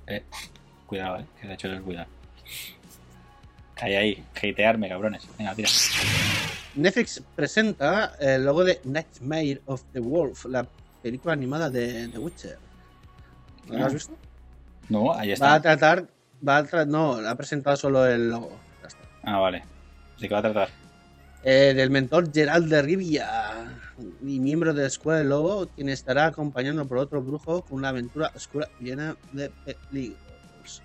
[0.07, 0.23] Eh,
[0.85, 1.25] Cuidado, eh.
[1.39, 2.07] Que la ha hecho Josh Whedon.
[3.81, 4.23] Ahí, ahí.
[4.35, 5.27] Hatearme, cabrones.
[5.37, 5.69] Venga, tira.
[6.75, 10.65] Netflix presenta el logo de Nightmare of the Wolf, la
[11.01, 12.57] película animada de The Witcher.
[13.67, 14.17] ¿No lo has visto?
[14.89, 15.61] No, ahí Va a está.
[15.61, 16.07] tratar,
[16.47, 18.57] va a tra- no, ha presentado solo el logo.
[18.85, 18.99] Está.
[19.23, 19.63] Ah, vale.
[20.19, 20.69] ¿De qué va a tratar?
[21.43, 23.78] Eh, del mentor Gerald de Rivia
[24.25, 27.89] y miembro de la Escuela del Lobo, quien estará acompañando por otro brujo con una
[27.89, 29.49] aventura oscura llena de
[29.91, 30.81] peligros.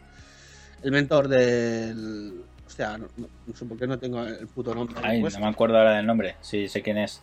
[0.82, 2.42] El mentor del.
[2.66, 4.96] Hostia, no, no- no sé por qué no tengo el puto nombre.
[5.02, 6.36] Ay, no me acuerdo ahora del nombre.
[6.40, 7.20] Sí, sé quién es.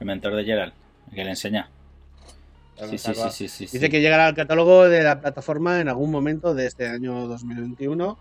[0.00, 0.72] El mentor de Gerald.
[1.14, 1.68] que le enseña.
[2.88, 3.88] Sí, sí, sí, sí, sí, Dice sí.
[3.90, 8.16] que llegará al catálogo de la plataforma en algún momento de este año 2021.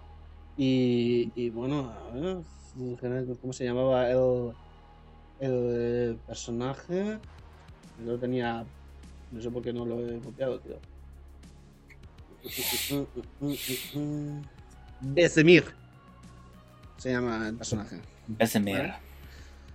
[0.58, 2.38] Y, y bueno, a ver,
[3.40, 4.52] ¿cómo se llamaba el,
[5.40, 7.18] el personaje?
[8.06, 8.66] Yo lo tenía.
[9.32, 10.78] No sé por qué no lo he copiado, tío.
[15.02, 15.66] Besemir
[17.00, 17.98] se llama el personaje.
[18.28, 18.78] Besemir.
[18.78, 18.94] Vale.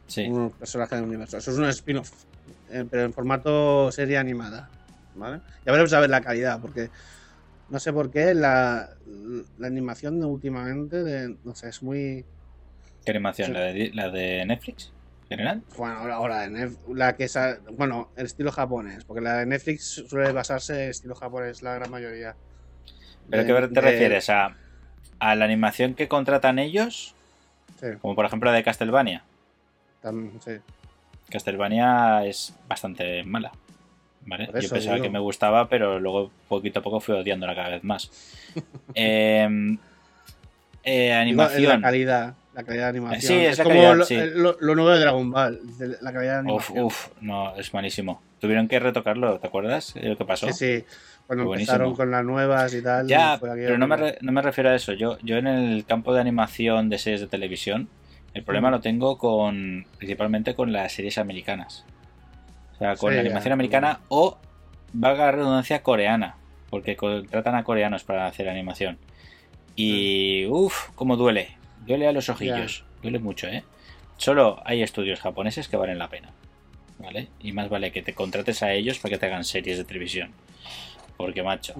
[0.07, 0.27] Sí.
[0.27, 1.39] Un personaje del universo.
[1.39, 2.13] Eso es un spin-off,
[2.71, 4.69] eh, pero en formato serie animada.
[5.15, 5.41] ¿Vale?
[5.65, 6.91] Ya veremos a ver la calidad, porque
[7.71, 8.91] no sé por qué la,
[9.59, 12.25] la animación de últimamente, de, no sé, es muy.
[13.05, 13.49] ¿Qué animación?
[13.49, 13.53] Sí.
[13.53, 14.93] ¿La de, ¿La de Netflix?
[15.29, 15.63] ¿General?
[15.79, 20.33] Bueno, ahora, de la que a- Bueno, el estilo japonés, porque la de Netflix suele
[20.33, 22.35] basarse en estilo japonés la gran mayoría.
[23.31, 24.29] ¿Pero De- qué te de- refieres?
[24.31, 24.55] ¿A,
[25.19, 27.15] ¿A la animación que contratan ellos?
[27.81, 29.25] Sí, Como por ejemplo la de Castlevania.
[30.03, 30.59] tam- sí.
[31.31, 33.53] Castlevania es bastante mala.
[34.27, 34.47] ¿Vale?
[34.47, 35.03] Yo pensaba digo.
[35.03, 38.11] que me gustaba, pero luego poquito a poco fui odiándola cada vez más.
[38.95, 39.77] Eh,
[40.85, 41.81] eh, animación.
[41.81, 43.21] La calidad, la calidad de animación.
[43.21, 44.17] Sí, es la como calidad, lo, sí.
[44.35, 46.85] lo- lo nuevo de Dragon Ball, de la calidad de Uf, animación.
[46.85, 48.23] uf, no, es malísimo.
[48.41, 50.47] Tuvieron que retocarlo, ¿te acuerdas lo que pasó?
[50.49, 50.85] Sí, sí.
[51.27, 53.07] Cuando empezaron con las nuevas y tal.
[53.09, 54.93] Ya, pero no me, re- no me refiero a eso.
[54.93, 57.89] Yo, yo en el campo de animación de series de televisión,
[58.35, 58.73] el problema Mm.
[58.73, 61.85] lo tengo con principalmente con las series americanas.
[62.75, 64.37] O sea, con Sí, la ya, animación americana o,
[64.93, 66.37] valga la redundancia, coreana.
[66.69, 68.99] Porque contratan a coreanos para hacer animación.
[69.77, 71.57] Y, uff, cómo duele.
[71.87, 72.85] Duele a los ojillos.
[73.03, 73.63] Duele mucho, ¿eh?
[74.17, 76.31] Solo hay estudios japoneses que valen la pena.
[76.99, 77.29] ¿Vale?
[77.41, 80.31] Y más vale que te contrates a ellos para que te hagan series de televisión.
[81.17, 81.75] Porque, macho.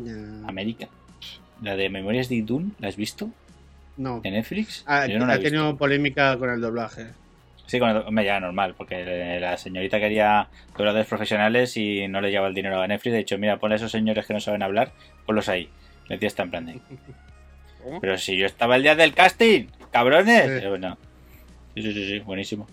[0.47, 0.89] América.
[1.63, 3.31] La de Memorias de Idun, ¿la has visto?
[3.97, 4.21] No.
[4.25, 4.83] ¿En Netflix?
[4.87, 5.51] Ha, Yo no la ha visto.
[5.51, 7.07] tenido polémica con el doblaje.
[7.67, 12.49] Sí, con el- ya normal, porque la señorita quería dobladores profesionales y no le llevaba
[12.49, 13.13] el dinero a Netflix.
[13.15, 14.93] De hecho, mira, ponle a esos señores que no saben hablar,
[15.25, 15.71] ponlos ahí.
[16.09, 16.81] Le tía está en plan.
[18.01, 20.45] Pero si yo estaba el día del casting, cabrones.
[20.61, 20.67] Sí.
[20.67, 20.99] Eh, bueno.
[21.75, 22.69] Sí, sí, sí, sí, buenísimo.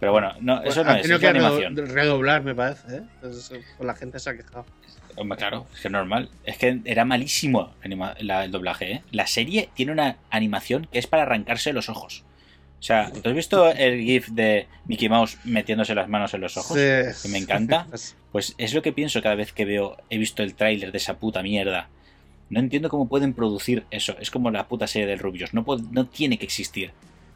[0.00, 1.76] Pero bueno, no, eso no es, es que animación.
[1.76, 2.96] redoblar, me parece.
[2.98, 3.02] ¿eh?
[3.16, 4.64] Entonces, pues la gente se ha quejado.
[5.36, 6.30] Claro, es que es normal.
[6.44, 9.02] Es que era malísimo la anima- la- el doblaje, ¿eh?
[9.10, 12.22] La serie tiene una animación que es para arrancarse los ojos.
[12.78, 16.56] O sea, ¿tú has visto el GIF de Mickey Mouse metiéndose las manos en los
[16.56, 16.76] ojos?
[16.78, 17.22] Sí.
[17.24, 17.86] Que me encanta.
[17.90, 20.98] Pues, Pues es lo que pienso cada vez que veo, he visto el tráiler de
[20.98, 21.88] esa puta mierda.
[22.50, 24.16] No entiendo cómo pueden producir eso.
[24.20, 25.52] Es como la puta serie del Rubius.
[25.54, 26.92] No, puede- no tiene que existir.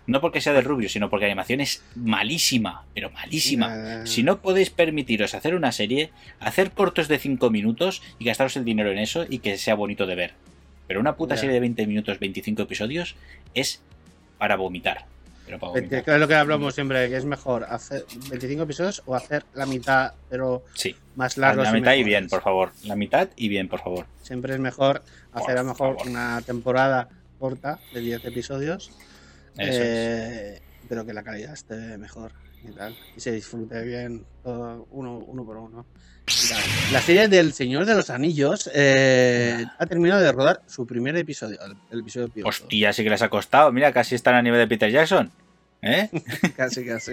[0.06, 3.68] No porque sea del Rubius, sino porque la animación es malísima, pero malísima.
[4.06, 6.10] Si no podéis permitiros hacer una serie,
[6.40, 10.06] hacer cortos de 5 minutos y gastaros el dinero en eso y que sea bonito
[10.06, 10.34] de ver.
[10.88, 13.14] Pero una puta serie de 20 minutos, 25 episodios,
[13.54, 13.80] es
[14.38, 15.06] para vomitar.
[15.44, 19.44] Pero para es lo que hablamos siempre, que es mejor hacer 25 episodios o hacer
[19.54, 21.64] la mitad, pero Sí, más la, largos.
[21.66, 22.72] la mitad y bien, por favor.
[22.84, 24.06] La mitad y bien, por favor.
[24.22, 26.08] Siempre es mejor hacer a lo mejor favor.
[26.08, 28.92] una temporada corta de 10 episodios,
[29.58, 32.32] eh, pero que la calidad esté mejor
[32.64, 32.96] y tal.
[33.16, 35.86] Y se disfrute bien todo uno, uno por uno.
[36.92, 41.58] La serie del Señor de los Anillos eh, ha terminado de rodar su primer episodio,
[41.90, 42.48] el, episodio piloto.
[42.48, 43.72] Hostia, sí que les ha costado.
[43.72, 45.30] Mira, casi están a nivel de Peter Jackson.
[45.82, 46.08] ¿Eh?
[46.56, 47.12] casi, casi.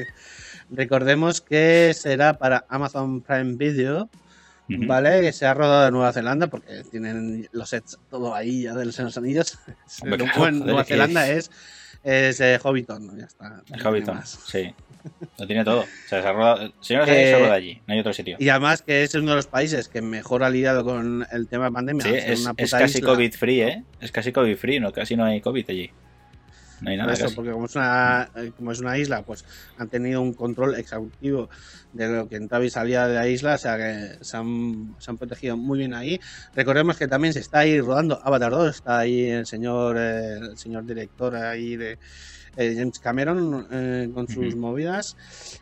[0.70, 4.10] Recordemos que será para Amazon Prime Video.
[4.70, 5.22] ¿vale?
[5.22, 8.86] Que se ha rodado en Nueva Zelanda porque tienen los sets todo ahí ya de
[8.86, 9.58] los Señor de los Anillos.
[10.04, 11.52] Hombre, claro, Nueva Zelanda es- es,
[12.04, 13.18] es eh, Hobbiton, ¿no?
[13.18, 13.50] ya está.
[13.50, 14.40] no El Hobbiton, más.
[14.46, 14.74] sí.
[15.38, 15.82] Lo tiene todo.
[15.82, 16.22] O sea,
[16.82, 18.36] se de los Eh, allí, no hay otro sitio.
[18.40, 21.66] Y además que es uno de los países que mejor ha lidiado con el tema
[21.66, 22.04] de pandemia.
[22.04, 23.10] Sí, es, una es puta casi isla.
[23.10, 23.84] COVID free, ¿eh?
[24.02, 25.92] Es casi COVID free, no, casi no hay COVID allí.
[26.82, 27.14] No hay nada.
[27.14, 29.44] eso, porque como es, una, eh, como es una isla, pues
[29.78, 31.50] han tenido un control exhaustivo
[31.92, 35.12] de lo que entraba y salía de la isla, o sea que se han, se
[35.12, 36.20] han protegido muy bien ahí.
[36.54, 40.58] Recordemos que también se está ahí rodando Avatar 2, está ahí el señor, eh, el
[40.58, 41.98] señor director ahí de
[42.56, 44.58] eh, James Cameron eh, con sus Ujú.
[44.58, 45.16] movidas.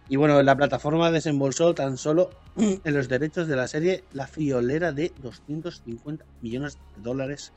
[0.07, 4.91] Y bueno, la plataforma desembolsó tan solo en los derechos de la serie la friolera
[4.91, 7.51] de 250 millones de dólares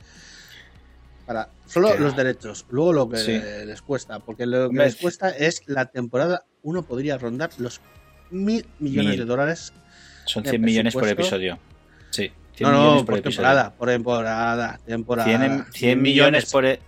[1.31, 3.31] para solo los derechos, luego lo que Sí.
[3.65, 7.79] les cuesta, porque lo que les cuesta es la temporada, uno podría rondar los
[8.31, 9.19] mil millones Mil.
[9.19, 9.71] de dólares.
[10.25, 11.57] Son de 100 millones por episodio.
[12.09, 13.47] Sí, 100 No, millones no, por por episodio.
[13.47, 15.29] temporada, por temporada, temporada.
[15.29, 16.65] 100, em- 100 millones por...
[16.65, 16.79] e-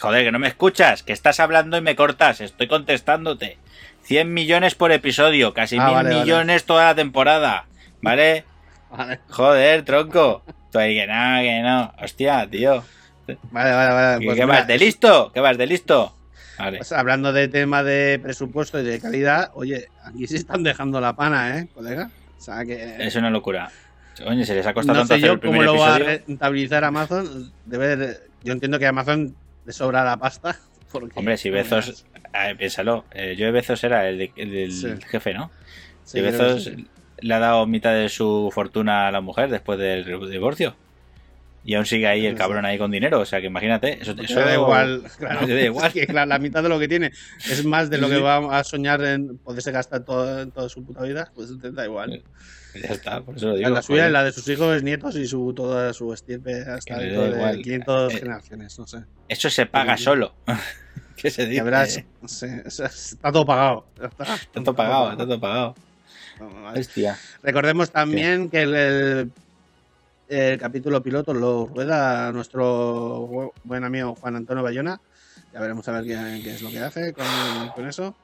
[0.00, 3.58] Joder, que no me escuchas, que estás hablando y me cortas, estoy contestándote.
[4.04, 6.20] 100 millones por episodio, casi Ah, mil vale, vale.
[6.22, 7.66] millones toda la temporada,
[8.00, 8.44] ¿vale?
[8.92, 10.42] Vale, Joder, tronco.
[10.70, 11.94] Tú ahí que no, que no.
[12.02, 12.84] Hostia, tío.
[13.50, 13.94] Vale, vale.
[13.94, 15.30] vale, ¿Qué, pues qué mira, vas de listo?
[15.32, 16.16] ¿Qué vas de listo?
[16.58, 16.78] Vale.
[16.78, 21.14] pues hablando de tema de presupuesto y de calidad, oye, aquí se están dejando la
[21.16, 22.10] pana, ¿eh, colega?
[22.38, 22.96] O sea que.
[22.98, 23.70] Es una locura.
[24.26, 25.98] Oye, se les ha costado no tanto sé hacer yo el cómo lo va a
[25.98, 27.50] rentabilizar Amazon.
[27.64, 30.56] Debe de- yo entiendo que a Amazon le sobra la pasta.
[30.92, 32.04] porque- Hombre, si Bezos,
[32.34, 34.88] eh, piénsalo, eh, Joe Bezos era el, de- el Sí.
[35.08, 35.50] jefe, ¿no?
[36.04, 36.86] Sí, y Bezos sí.
[37.20, 40.76] le ha dado mitad de su fortuna a la mujer después del divorcio.
[41.64, 43.20] Y aún sigue ahí el cabrón ahí con dinero.
[43.20, 45.46] O sea que imagínate, eso, eso da igual, claro.
[45.46, 45.86] Da igual.
[45.88, 47.12] Es que, claro, la mitad de lo que tiene
[47.48, 50.84] es más de lo que va a soñar en poderse gastar todo, en toda su
[50.84, 51.30] puta vida.
[51.34, 52.22] Pues te da igual.
[52.74, 53.68] Ya está, por eso lo digo.
[53.68, 57.28] la suya, la de sus hijos, nietos y su toda su estirpe hasta dentro de
[57.36, 57.62] igual.
[57.62, 58.98] 500 Eh, generaciones, no sé.
[59.28, 60.04] Eso se paga Sí.
[60.04, 60.34] solo.
[61.16, 61.62] ¿Qué se dice?
[61.62, 63.86] Verás, está todo pagado.
[64.02, 65.74] Está, Está todo pagado, está todo pagado.
[66.74, 67.16] Hostia.
[67.42, 69.30] Recordemos también que el, el-
[70.28, 75.00] el capítulo piloto lo rueda nuestro bu- buen amigo Juan Antonio Bayona.
[75.52, 77.26] Ya veremos a ver qué, qué es lo que hace con,
[77.74, 78.14] con eso.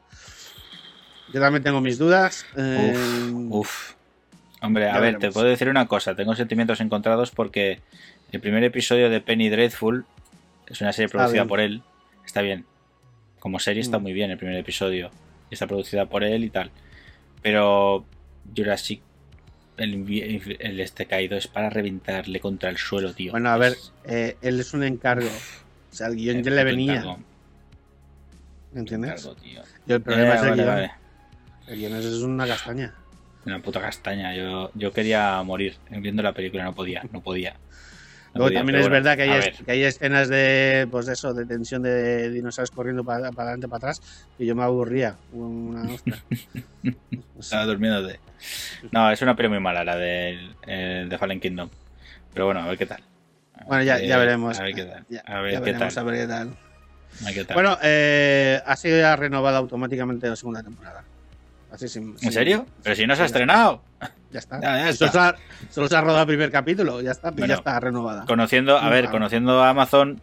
[1.32, 2.46] Yo también tengo mis dudas.
[2.56, 3.92] Eh, Uf.
[4.62, 6.14] Hombre, a ver, te puedo decir una cosa.
[6.14, 7.80] Tengo sentimientos encontrados porque
[8.32, 10.04] el primer episodio de Penny Dreadful
[10.66, 11.82] es una serie producida por él.
[12.24, 12.64] Está bien.
[13.38, 14.02] Como serie está Mm.
[14.02, 15.10] muy bien el primer episodio.
[15.50, 16.70] Está producida por él y tal.
[17.42, 18.04] Pero
[18.56, 19.00] Jurassic,
[19.78, 23.30] el, este caído es para reventarle contra el suelo, tío.
[23.32, 25.28] Bueno, a ver, eh, él es un encargo.
[25.28, 27.16] O sea, el guion ya le venía.
[28.74, 29.10] ¿Entiendes?
[29.24, 29.62] encargo, tío.
[29.86, 30.74] Y el problema Eh, es el vale, guion.
[30.74, 30.90] vale.
[31.66, 32.94] El guion es, es una castaña.
[33.46, 34.34] Una puta castaña.
[34.34, 37.54] Yo, yo quería morir viendo la película, no podía, no podía.
[38.38, 42.30] Luego también es verdad que hay, que escenas de, pues de eso, de tensión de
[42.30, 45.16] dinosaurios corriendo para, para adelante, para atrás, que yo me aburría.
[45.32, 45.88] Una.
[47.38, 48.20] Estaba durmiéndote.
[48.92, 51.68] No, es una peli muy mala la del el de Fallen Kingdom.
[52.32, 53.02] Pero bueno, a ver qué tal.
[53.66, 54.58] Bueno, ya, Eh, ya veremos.
[54.58, 55.04] A ver qué tal.
[55.26, 55.98] A ver qué tal.
[55.98, 56.02] a
[57.24, 57.54] ver qué.
[57.54, 61.04] Bueno, eh, ha sido ya renovada automáticamente la segunda temporada.
[61.70, 62.66] Así sin, ¿En sin- serio?
[62.82, 63.82] Pero si no se ha estrenado.
[64.30, 64.60] Ya está.
[64.60, 65.34] Ya, ya Solo, se ha,
[65.70, 68.24] solo se ha rodado el primer capítulo, ya está, pero Bueno, ya está renovada.
[68.26, 69.10] Conociendo, a ver, Vale.
[69.10, 70.20] conociendo a Amazon,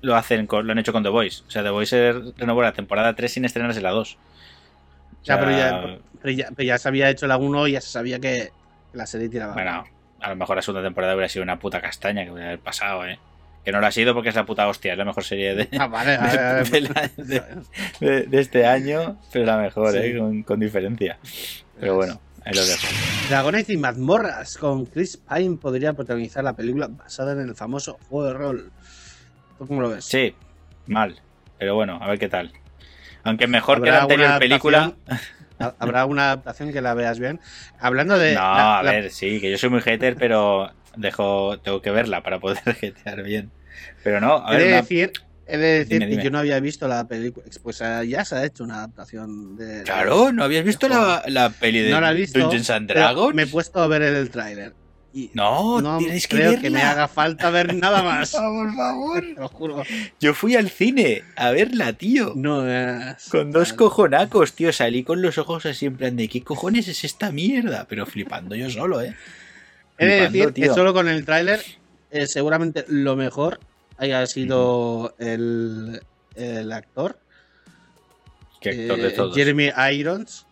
[0.00, 1.42] lo hacen con- lo han hecho con The Voice.
[1.46, 4.14] O sea, The Voice renovó la temporada 3 sin estrenarse la 2.
[4.14, 7.72] O Ya, sea, pero, ya, pero, ya, pero ya se había hecho la 1 y
[7.72, 8.50] ya se sabía que
[8.92, 9.54] la serie tiraba.
[9.54, 9.84] Bueno,
[10.20, 13.18] a lo mejor la segunda temporada hubiera sido una puta castaña que hubiera pasado, ¿eh?
[13.64, 15.68] Que no lo ha sido porque es la puta hostia, es la mejor serie de,
[15.78, 16.64] Ah, vale, vale, vale.
[16.70, 17.42] de, la- de-
[18.00, 19.98] de- de este año, pero la mejor, Sí.
[19.98, 20.18] ¿eh?
[20.18, 21.18] Con, con diferencia.
[21.78, 22.86] Pero bueno, ahí lo dejo.
[23.28, 28.26] Dragones y mazmorras con Chris Pine podría protagonizar la película basada en el famoso juego
[28.26, 28.72] de rol.
[29.58, 30.04] ¿Tú cómo lo ves?
[30.06, 30.34] Sí,
[30.86, 31.20] mal,
[31.58, 32.52] pero bueno, a ver qué tal.
[33.22, 34.92] Aunque mejor que ¿Habrá la anterior película.
[35.78, 37.38] ¿Habrá una adaptación que la veas bien?
[37.78, 38.34] Hablando de.
[38.34, 41.90] No, la- a la- ver, sí, que yo soy muy hater, pero dejo, tengo que
[41.90, 43.50] verla para poder jetear bien.
[44.04, 45.12] Pero no, a He ver, de una- decir,
[45.46, 46.24] he de decir Dime, que dime.
[46.24, 47.46] yo no había visto la película.
[47.62, 49.82] Pues eh, ya se ha hecho una adaptación de.
[49.84, 52.38] Claro, ¿no habías visto la, la peli de No la he visto.
[52.38, 53.34] Dungeons and Dragons?
[53.34, 54.74] Me he puesto a ver el tráiler.
[55.14, 56.62] Y No, no tienes que creo verla.
[56.62, 58.30] que me haga falta ver nada más.
[58.32, 59.20] por favor.
[59.20, 59.82] Te lo juro.
[60.20, 62.32] Yo fui al cine a verla, tío.
[62.34, 63.28] No es.
[63.28, 64.72] Con dos cojonacos, tío.
[64.72, 67.84] Salí con los ojos así en plan de ¿qué cojones es esta mierda?
[67.90, 69.14] Pero flipando yo solo, ¿eh?
[69.98, 70.74] He de decir que tío.
[70.74, 71.62] solo con el tráiler,
[72.10, 73.60] eh, seguramente lo mejor
[73.98, 76.02] haya sido el,
[76.34, 77.18] el actor,
[78.60, 79.34] Qué actor de eh, todos.
[79.34, 80.46] Jeremy Irons,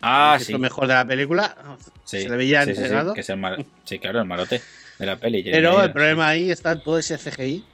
[0.00, 0.52] ah, que sí.
[0.52, 1.56] es lo mejor de la película.
[2.04, 2.22] sí.
[2.22, 4.60] Se le veía sí, sí, que claro, el malote
[4.98, 5.42] de la peli.
[5.42, 7.64] Jeremy Pero el problema ahí está todo ese CGI.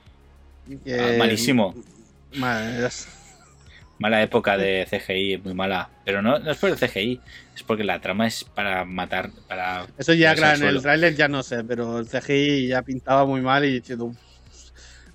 [0.84, 1.74] que- Ah, malísimo.
[2.34, 2.88] Mal-
[3.99, 5.88] Mala época de CGI, muy mala.
[6.05, 7.20] Pero no, no es por el CGI,
[7.55, 9.87] es porque la trama es para matar, para...
[9.99, 13.41] Eso ya, claro, en el tráiler ya no sé, pero el CGI ya pintaba muy
[13.41, 14.17] mal y diciendo, "Uf,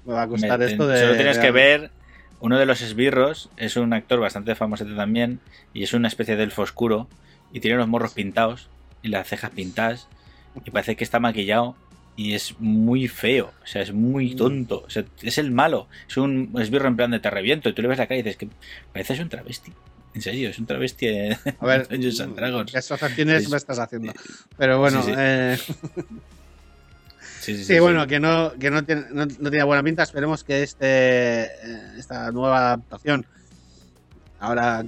[0.06, 1.00] me va a costar Me- esto de...
[1.00, 1.92] Solo tienes de- que ver,
[2.40, 5.40] uno de los esbirros es un actor bastante famoso también,
[5.74, 7.08] y es una especie de elfo oscuro,
[7.52, 8.70] y tiene los morros pintados,
[9.02, 10.08] y las cejas pintadas,
[10.66, 11.76] y parece que está maquillado,
[12.16, 14.36] y es muy feo, o sea, es muy Mm.
[14.36, 17.74] tonto, o sea, es el malo, es un esbirro en plan de te reviento, y
[17.74, 18.50] tú le ves la cara y dices que
[18.92, 19.74] pareces un travesti.
[20.18, 22.72] En serio, es un travesti de A ver, and Dragons.
[22.72, 24.14] ¿qué asociaciones Es- me estás haciendo?
[24.58, 25.16] Pero bueno, Sí, sí.
[25.16, 25.58] eh,
[27.40, 30.02] Sí, bueno, que no, que no tiene, no, no tiene buena pinta.
[30.02, 31.50] Esperemos que este eh,
[32.00, 33.28] esta nueva adaptación,
[34.40, 34.84] ahora,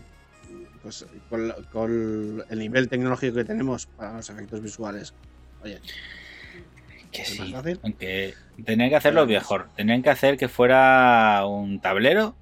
[0.82, 5.14] pues con, con el nivel tecnológico que tenemos para los efectos visuales,
[5.64, 5.80] oye,
[7.12, 7.54] Que ¿Es sí,
[7.84, 8.34] aunque
[8.66, 9.70] tenían que hacerlo mejor.
[9.78, 12.36] Tenían que hacer que fuera un tablero,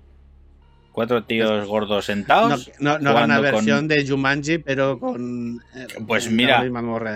[0.97, 2.71] cuatro tíos gordos no, sentados.
[2.79, 5.61] no, no hagan una jugando con- versión de Jumanji, pero con.
[5.75, 6.65] eh, Pues mira.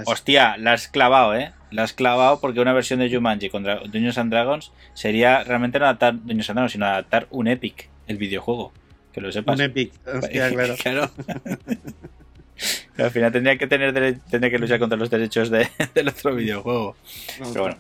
[0.06, 1.52] Hostia, la has clavado, ¿eh?
[1.72, 5.86] La has clavado porque una versión de Jumanji contra Dungeons and Dragons sería realmente no
[5.86, 8.72] adaptar Dungeons and Dragons, sino adaptar un Epic, el videojuego.
[9.14, 9.56] Que lo sepas.
[9.56, 10.76] Un Epic, hostia, claro.
[10.78, 11.12] claro.
[12.98, 13.94] Al final tendría que tener
[14.30, 16.96] tendría que luchar contra los derechos de- del otro videojuego.
[17.40, 17.78] Pero bueno,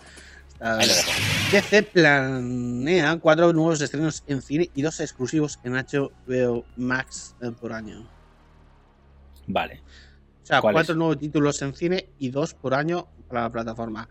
[0.62, 7.74] DC planea cuatro nuevos estrenos en cine y dos exclusivos en HBO Max eh, por
[7.74, 8.07] año.
[9.47, 9.82] Vale.
[10.43, 14.07] O sea, cuatro nuevos títulos en cine y dos por año para la plataforma.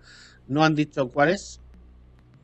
[0.49, 1.61] No han dicho cuáles,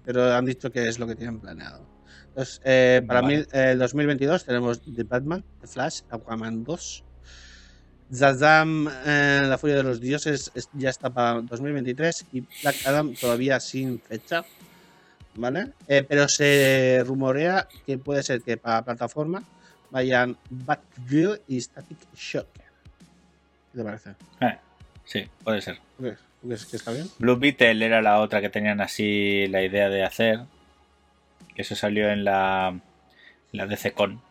[0.05, 1.85] pero han dicho que es lo que tienen planeado.
[2.29, 3.39] Entonces, eh, para Vale.
[3.39, 7.05] mí, eh, el 2022 tenemos The Batman, The Flash, Aquaman 2.
[8.11, 13.15] Shazam, eh, La Furia de los Dioses, es- ya está para 2023 y Black Adam
[13.15, 14.45] todavía sin fecha.
[15.39, 15.73] ¿Vale?
[15.87, 19.43] Eh, pero se rumorea que puede ser que para plataforma
[19.91, 22.47] vayan Batgirl y Static Shock.
[22.55, 24.11] ¿Qué te parece?
[24.41, 24.57] Eh,
[25.05, 25.77] sí, puede ser.
[25.99, 26.19] ¿Tú crees?
[26.41, 27.11] ¿Tú crees que está bien?
[27.19, 30.41] Blue Beetle era la otra que tenían así la idea de hacer.
[31.55, 32.83] Que eso salió en la, en
[33.59, 34.23] la DCCon.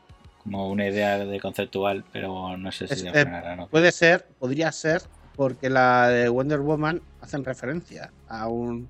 [0.45, 3.67] Como una idea de conceptual, pero no sé si Es- de eh, ¿no?
[3.67, 5.01] Puede ser, podría ser,
[5.35, 8.87] porque la de Wonder Woman hacen referencia a un,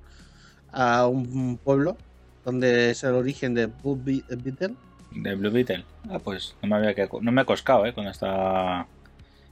[0.71, 1.97] a un pueblo
[2.43, 4.75] donde es el origen de Blue Be- Beetle.
[5.11, 5.85] De Blue Beetle.
[6.09, 7.93] Ah, pues no me había que- no me he coscado, ¿eh?
[7.93, 8.85] Cuando estaba.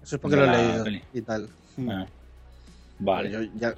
[0.04, 1.02] Eso es porque lo he leído peli.
[1.14, 1.50] y tal.
[1.90, 2.06] Ah,
[3.00, 3.32] vale.
[3.32, 3.74] Yo- ya-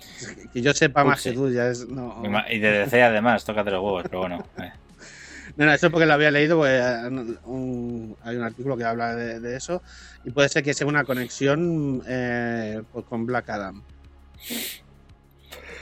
[0.51, 1.87] que yo sepa más que tú, ya es.
[1.87, 4.43] No, Y de DC además, tócate los huevos, pero bueno.
[4.57, 4.71] eh.
[5.57, 7.07] No, no, eso es porque lo había leído, eh,
[7.45, 9.81] un- hay un artículo que habla de, de eso
[10.25, 13.81] y puede ser que sea una conexión eh, pues con Black Adam.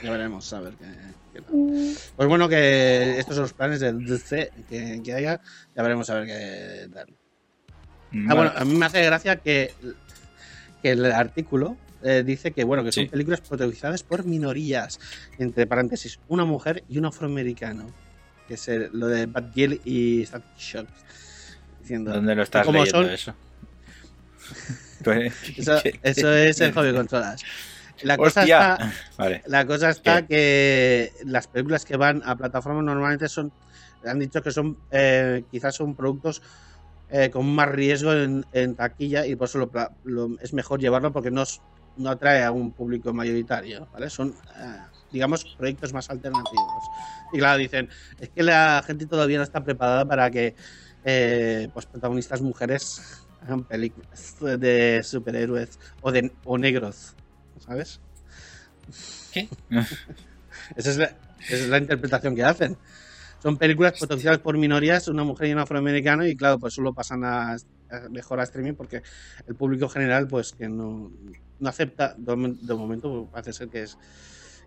[0.02, 0.86] Ya veremos, a ver qué,
[1.32, 1.54] qué tal.
[2.16, 5.40] Pues bueno, que estos son los planes del DC que, que haya,
[5.74, 7.06] ya veremos a ver qué tal.
[8.28, 9.72] Ah, bueno, a mí me hace gracia que,
[10.82, 13.08] que el artículo eh, dice que bueno que son Sí.
[13.10, 15.00] películas protagonizadas por minorías,
[15.38, 17.90] entre paréntesis, una mujer y un afroamericano,
[18.46, 20.24] que es el- lo de Bad Girl y
[20.58, 20.86] Shock.
[21.80, 23.34] Diciendo, ¿Dónde lo estás leyendo son- eso?
[25.04, 27.42] Pues- Eso, eso es en Hobby Consolas.
[28.02, 28.72] La cosa ¡Hostia!
[28.74, 29.42] está, Vale.
[29.46, 33.52] la cosa está que las películas que van a plataformas normalmente son,
[34.04, 36.42] han dicho que son, eh, quizás son productos
[37.10, 39.70] eh, con más riesgo en, en taquilla y por eso lo
[40.04, 41.44] lo- es mejor llevarlo porque no,
[41.98, 44.10] no atrae a un público mayoritario, ¿vale?
[44.10, 44.76] Son, eh,
[45.14, 46.84] digamos, proyectos más alternativos.
[47.32, 47.88] Y claro, dicen,
[48.18, 50.54] es que la gente todavía no está preparada para que
[51.04, 53.00] eh, pues protagonistas mujeres
[53.40, 57.16] hagan películas de superhéroes o de o negros,
[57.58, 58.00] ¿sabes?
[59.32, 59.48] ¿Qué?
[60.76, 62.78] Esa es la, esa es la interpretación que hacen.
[63.42, 67.24] Son películas protagonizadas por minorías, una mujer y un afroamericano, y claro, pues solo pasan
[67.24, 69.02] a, a- mejor a streaming porque
[69.46, 71.12] el público general, pues que no,
[71.58, 73.98] no acepta, de, de momento pues, parece ser que es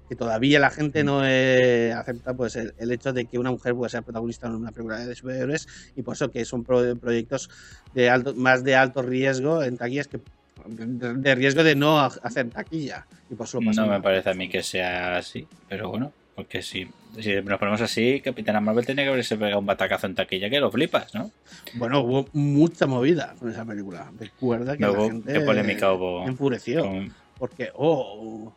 [0.08, 3.76] que todavía la gente no eh, acepta pues el, el hecho de que una mujer
[3.76, 7.49] pueda ser protagonista en una película de superhéroes y por eso que son pro- proyectos
[7.93, 10.20] de alto, más de alto riesgo en taquillas que
[10.66, 14.30] de de riesgo de no ha- hacer taquilla y por eso lo No me parece
[14.30, 16.88] a mí que sea así, pero bueno, porque si,
[17.20, 20.60] si nos ponemos así, Capitana Marvel tenía que haberse pegado un batacazo en taquilla que
[20.60, 21.32] lo flipas, ¿no?
[21.76, 24.12] Bueno, hubo mucha movida con esa película.
[24.20, 26.28] Recuerda que No la hubo- gente ¿Qué polémica hubo?
[26.28, 26.82] enfureció.
[26.84, 28.53] con- Porque, oh,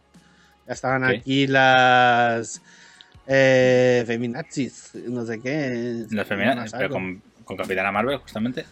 [0.71, 1.17] ya estaban ¿Qué?
[1.17, 2.63] aquí las
[3.27, 6.07] eh, feminazis, no sé qué.
[6.11, 8.65] No feminazis, pero con, con Capitana Marvel, justamente.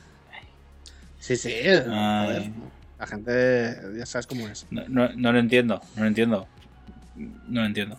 [1.19, 1.53] Sí, sí.
[1.65, 4.65] La gente, ya sabes cómo es.
[4.71, 6.47] No, no, no lo entiendo, no lo entiendo.
[7.17, 7.99] No lo entiendo.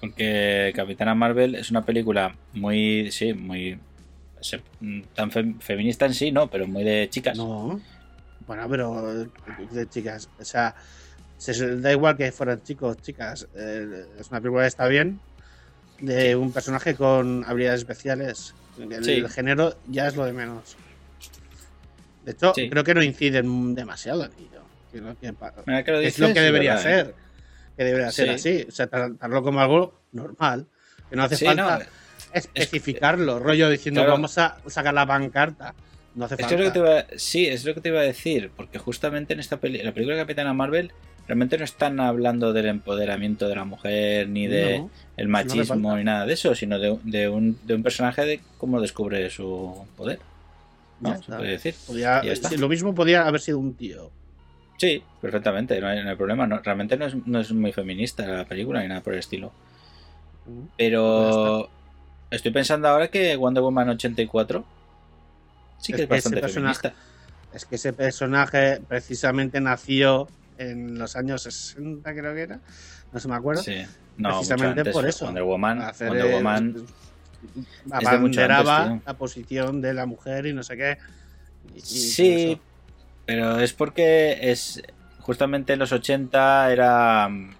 [0.00, 3.76] Porque Capitana Marvel es una película muy, sí, muy...
[4.40, 4.62] se-
[5.14, 7.36] tan fem- feminista en sí, no, pero muy de chicas.
[7.36, 7.80] No.
[8.46, 9.24] Bueno, pero
[9.72, 10.76] de chicas, o sea,
[11.52, 13.46] se- da igual que fueran chicos, chicas.
[13.54, 15.20] eh, es una película que está bien.
[16.00, 18.54] De un personaje con habilidades especiales.
[18.78, 19.12] El, Sí.
[19.12, 20.76] el género ya es lo de menos.
[22.24, 22.70] De hecho, Sí.
[22.70, 24.62] creo que no inciden demasiado en ello.
[24.90, 26.94] Creo que que es lo que debería ¿verdad, eh?
[27.04, 27.14] ser.
[27.76, 28.34] Que debería ser Sí.
[28.62, 28.66] así.
[28.68, 30.66] O sea, tratarlo como algo normal.
[31.10, 31.84] Que no hace Sí, falta no,
[32.32, 33.38] especificarlo.
[33.38, 34.12] Rollo diciendo, Claro.
[34.12, 35.74] vamos a sacar la pancarta.
[36.14, 36.54] No hace falta.
[36.54, 38.78] es lo que te iba a- sí, es lo que te iba a decir, porque
[38.78, 40.92] justamente en esta peli, la película de Capitana Marvel
[41.26, 44.90] realmente no están hablando del empoderamiento de la mujer ni de No.
[45.16, 48.80] el machismo ni nada de eso, sino de, de un, de un personaje de cómo
[48.80, 50.18] descubre su poder.
[51.00, 51.14] ¿no?
[51.14, 51.36] Se está.
[51.38, 51.74] puede decir.
[51.86, 52.48] Podía- Ya está.
[52.48, 54.10] sí, lo mismo podía haber sido un tío.
[54.78, 56.46] Sí, perfectamente, no hay, no hay problema.
[56.46, 59.52] No, realmente no es, no es muy feminista la película ni nada por el estilo.
[60.76, 61.68] Pero
[62.30, 64.64] estoy pensando ahora que Wonder Woman 84
[65.78, 66.94] sí Es que es que ese bastante personaje- feminista.
[67.54, 72.60] Es que ese personaje precisamente nació en los años 60, creo que era.
[73.12, 73.62] No se me acuerdo.
[73.62, 73.84] Sí.
[74.16, 75.24] No, Precisamente antes, por eso.
[75.26, 76.86] Wonder Woman, hacer, Wonder eh, Woman
[77.92, 80.98] abanderaba antes, la posición de la mujer y no sé qué.
[81.74, 82.60] Y- y Sí,
[83.26, 84.82] pero es porque es
[85.20, 87.28] justamente en los 80 era.
[87.28, 87.54] mm,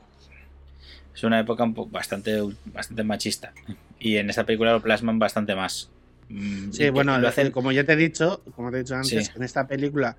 [1.15, 3.53] Es una época bastante, bastante machista.
[4.01, 5.89] Y en esta película lo plasman bastante más.
[6.29, 7.53] Mm, Sí, y- bueno, lo hacen.
[7.53, 9.33] como ya te he dicho, como te he dicho antes, Sí.
[9.37, 10.17] en esta película,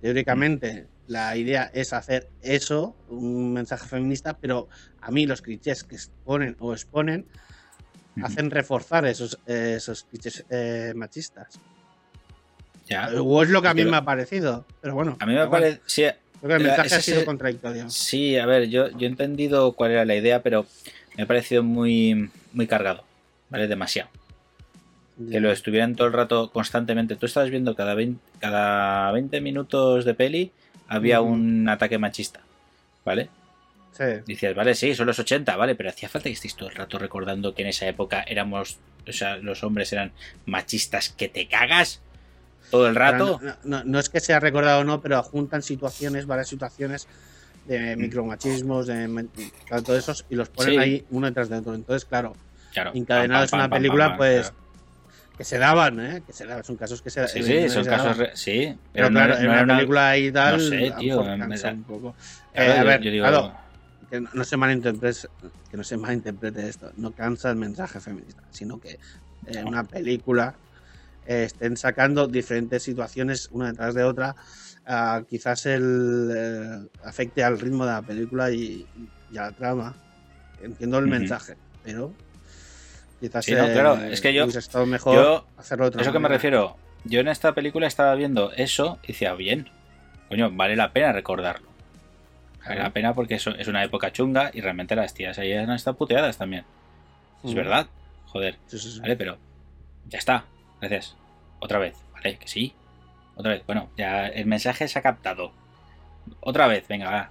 [0.00, 4.68] teóricamente, la idea es hacer eso, un mensaje feminista, pero
[5.00, 7.26] a mí los clichés que exponen o exponen
[8.22, 11.58] hacen reforzar esos, esos clichés eh, machistas.
[12.86, 13.08] Ya.
[13.20, 15.16] O es lo que a mí Pero- me ha parecido, pero bueno.
[15.20, 15.80] A mí me parece.
[15.86, 17.90] Sí, Creo que el la- mensaje ese ha sido contradictorio.
[17.90, 20.64] Sí, a ver, yo, yo he entendido cuál era la idea, pero
[21.16, 23.02] me ha parecido muy, muy cargado,
[23.48, 23.66] ¿vale?
[23.66, 24.10] Demasiado.
[25.30, 27.14] Que lo estuvieran todo el rato constantemente.
[27.16, 30.52] Tú estabas viendo cada 20, cada 20 minutos de peli
[30.90, 31.32] había Ujú.
[31.32, 32.40] un ataque machista,
[33.04, 33.30] ¿vale?
[33.92, 34.04] Sí.
[34.26, 36.98] Dices, vale, sí, son los 80, vale, pero hacía falta que estéis todo el rato
[36.98, 38.78] recordando que en esa época éramos,
[39.08, 40.12] o sea, los hombres eran
[40.46, 42.00] machistas que te cagas
[42.70, 43.40] todo el rato.
[43.42, 47.08] No, no- no es que sea recordado o no, pero juntan situaciones, varias situaciones
[47.66, 48.00] de Mm.
[48.00, 49.26] micromachismos, de
[49.66, 50.78] claro, todos esos, y los ponen Sí.
[50.78, 51.74] ahí uno detrás de otro.
[51.74, 52.34] Entonces, claro,
[52.72, 54.56] Claro, encadenados en una pam, película, pam, pues claro.
[55.40, 56.22] Que se daban, ¿eh?
[56.22, 58.04] Que se daban, son casos que se Sí, sí, evidentemente son casos.
[58.18, 58.18] daban.
[58.18, 60.60] re- Sí, Pero, no claro, era- en no una era una- película y tal, no
[60.60, 62.14] sé, a tío, me da- un poco.
[62.52, 63.58] Claro, Eh, a yo- ver, yo digo- claro,
[64.10, 65.28] que no, no se malinterprete,
[65.70, 68.98] que no se malinterprete esto, no cansa el mensaje feminista, sino que
[69.46, 70.60] en una película
[71.24, 74.36] eh, estén sacando diferentes situaciones una detrás de otra,
[74.84, 78.86] ah, quizás el eh, afecte al ritmo de la película y,
[79.30, 79.96] y a la trama.
[80.58, 82.14] Entiendo el mensaje, pero
[83.20, 86.12] quizás Sí, no, eh, claro, es que yo- estado mejor yo- hacerlo de otra Eso
[86.12, 86.76] que me refiero.
[87.04, 89.68] Yo en esta película estaba viendo eso y decía, bien,
[90.28, 91.68] coño, vale la pena recordarlo.
[92.60, 92.82] Vale Claro.
[92.82, 95.96] la pena porque eso es una época chunga y realmente las tías ahí han estado
[95.96, 96.64] puteadas también.
[97.42, 97.54] Es Ujú.
[97.54, 97.86] verdad.
[98.26, 99.00] Joder, Sí, sí, sí.
[99.00, 99.38] vale, pero
[100.08, 100.44] ya está.
[100.80, 101.16] Gracias.
[101.58, 102.74] Otra vez, vale, que sí.
[103.34, 105.52] Otra vez, bueno, ya el mensaje se ha captado.
[106.40, 107.30] Otra vez, venga, va.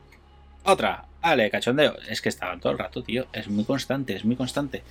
[0.64, 1.96] Otra, vale, cachondeo.
[2.10, 3.28] Es que estaban todo el rato, tío.
[3.32, 4.82] Es muy constante, es muy constante.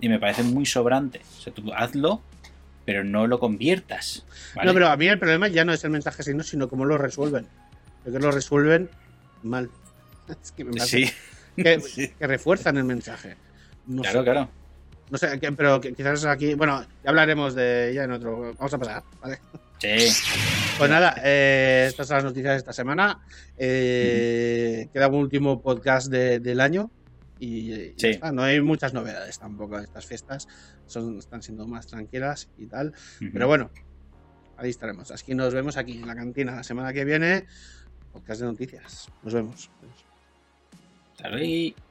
[0.00, 1.20] Y me parece muy sobrante.
[1.38, 2.22] O sea, tú hazlo,
[2.84, 4.24] pero no lo conviertas.
[4.54, 4.66] ¿vale?
[4.68, 6.96] No, pero a mí el problema ya no es el mensaje sino, sino cómo lo
[6.98, 7.46] resuelven.
[8.02, 8.88] Creo que lo resuelven
[9.42, 9.70] mal.
[10.42, 11.10] Es que, me Sí,
[11.56, 12.08] que, sí.
[12.18, 13.36] que refuerzan el mensaje.
[13.86, 14.48] No claro, sé, claro.
[15.10, 16.52] No sé, pero quizás aquí.
[16.52, 18.52] Bueno, ya hablaremos de ella en otro.
[18.58, 19.38] Vamos a pasar, ¿vale?
[19.78, 20.12] Sí,
[20.76, 23.20] Pues nada, eh, estas son las noticias de esta semana.
[23.56, 26.90] Eh, Queda un último podcast de- del año.
[27.40, 28.06] Y, y ya Sí.
[28.08, 28.32] está.
[28.32, 30.48] no hay muchas novedades tampoco en estas fiestas.
[30.86, 32.92] Son, están siendo más tranquilas y tal.
[33.32, 33.70] Pero bueno,
[34.56, 35.10] ahí estaremos.
[35.10, 37.46] Así que nos vemos aquí en la cantina la semana que viene.
[38.12, 39.08] Podcast de noticias.
[39.22, 39.70] Nos vemos.
[41.16, 41.87] Hasta luego.